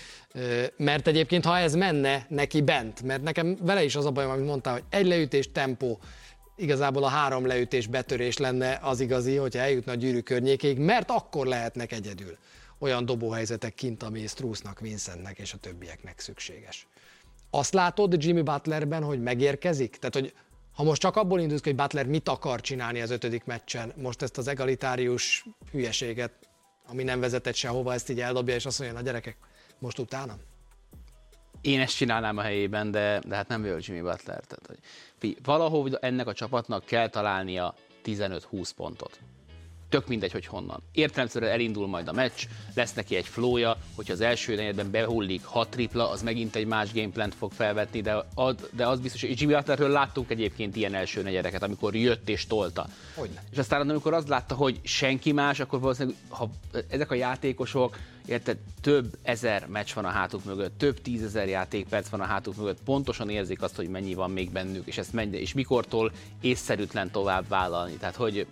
[0.76, 4.46] mert egyébként ha ez menne neki bent, mert nekem vele is az a bajom, amit
[4.46, 5.98] mondtál, hogy egy leütés tempó,
[6.56, 11.46] igazából a három leütés betörés lenne az igazi, hogyha eljutna a gyűrű környékéig, mert akkor
[11.46, 12.36] lehetnek egyedül
[12.78, 16.86] olyan dobóhelyzetek kint, ami Strussnak, Vincentnek és a többieknek szükséges.
[17.50, 19.96] Azt látod Jimmy Butlerben, hogy megérkezik?
[19.96, 20.34] Tehát, hogy
[20.72, 24.38] ha most csak abból indulsz, hogy Butler mit akar csinálni az ötödik meccsen, most ezt
[24.38, 26.32] az egalitárius hülyeséget,
[26.86, 29.36] ami nem vezetett sehova, ezt így eldobja, és azt mondja, a gyerekek,
[29.78, 30.36] most utána?
[31.60, 34.44] Én ezt csinálnám a helyében, de, de hát nem vagyok Jimmy Butler.
[34.44, 34.78] Tehát,
[35.20, 37.74] hogy valahogy ennek a csapatnak kell találnia
[38.04, 39.20] 15-20 pontot
[39.88, 40.82] tök mindegy, hogy honnan.
[40.92, 45.68] Értelemszerűen elindul majd a meccs, lesz neki egy flója, hogyha az első negyedben behullik hat
[45.68, 49.54] tripla, az megint egy más gameplant fog felvetni, de, ad, de az biztos, hogy Jimmy
[49.54, 52.88] Butlerről láttunk egyébként ilyen első negyedeket, amikor jött és tolta.
[53.14, 53.42] Hogyne.
[53.50, 56.50] És aztán amikor azt látta, hogy senki más, akkor valószínűleg, ha
[56.88, 62.20] ezek a játékosok, érted, több ezer meccs van a hátuk mögött, több tízezer játékperc van
[62.20, 65.52] a hátuk mögött, pontosan érzik azt, hogy mennyi van még bennük, és ezt mennyi, és
[65.52, 67.92] mikortól észszerűtlen tovább vállalni.
[67.92, 68.46] Tehát, hogy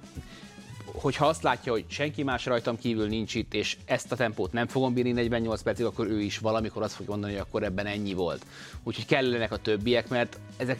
[0.96, 4.66] hogyha azt látja, hogy senki más rajtam kívül nincs itt, és ezt a tempót nem
[4.66, 8.12] fogom bírni 48 percig, akkor ő is valamikor azt fogja mondani, hogy akkor ebben ennyi
[8.12, 8.46] volt.
[8.82, 10.78] Úgyhogy kellenek a többiek, mert ezek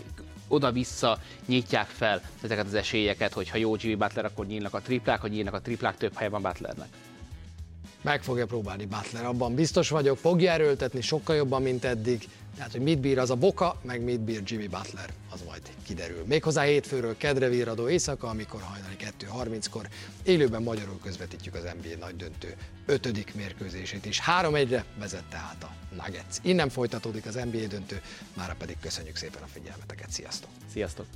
[0.49, 5.21] oda-vissza nyitják fel ezeket az esélyeket, hogy ha jó Jimmy Butler, akkor nyílnak a triplák,
[5.21, 6.89] hogy nyílnak a triplák, több helyen van Butlernek.
[8.07, 12.29] Meg fogja próbálni Butler, abban biztos vagyok, fogja erőltetni sokkal jobban, mint eddig.
[12.57, 16.25] Tehát, hogy mit bír az a Boka, meg mit bír Jimmy Butler, az majd kiderül.
[16.27, 19.89] Méghozzá hétfőről kedre virradó éjszaka, amikor hajnali 2.30-kor
[20.23, 22.55] élőben magyarul közvetítjük az NBA nagy döntő
[22.87, 24.23] ötödik mérkőzését is.
[24.41, 26.37] 3-1-re vezet tehát a Nuggets.
[26.43, 28.01] Innen folytatódik az NBA döntő,
[28.37, 30.11] mára pedig köszönjük szépen a figyelmeteket.
[30.11, 30.51] Sziasztok!
[30.73, 31.07] Sziasztok!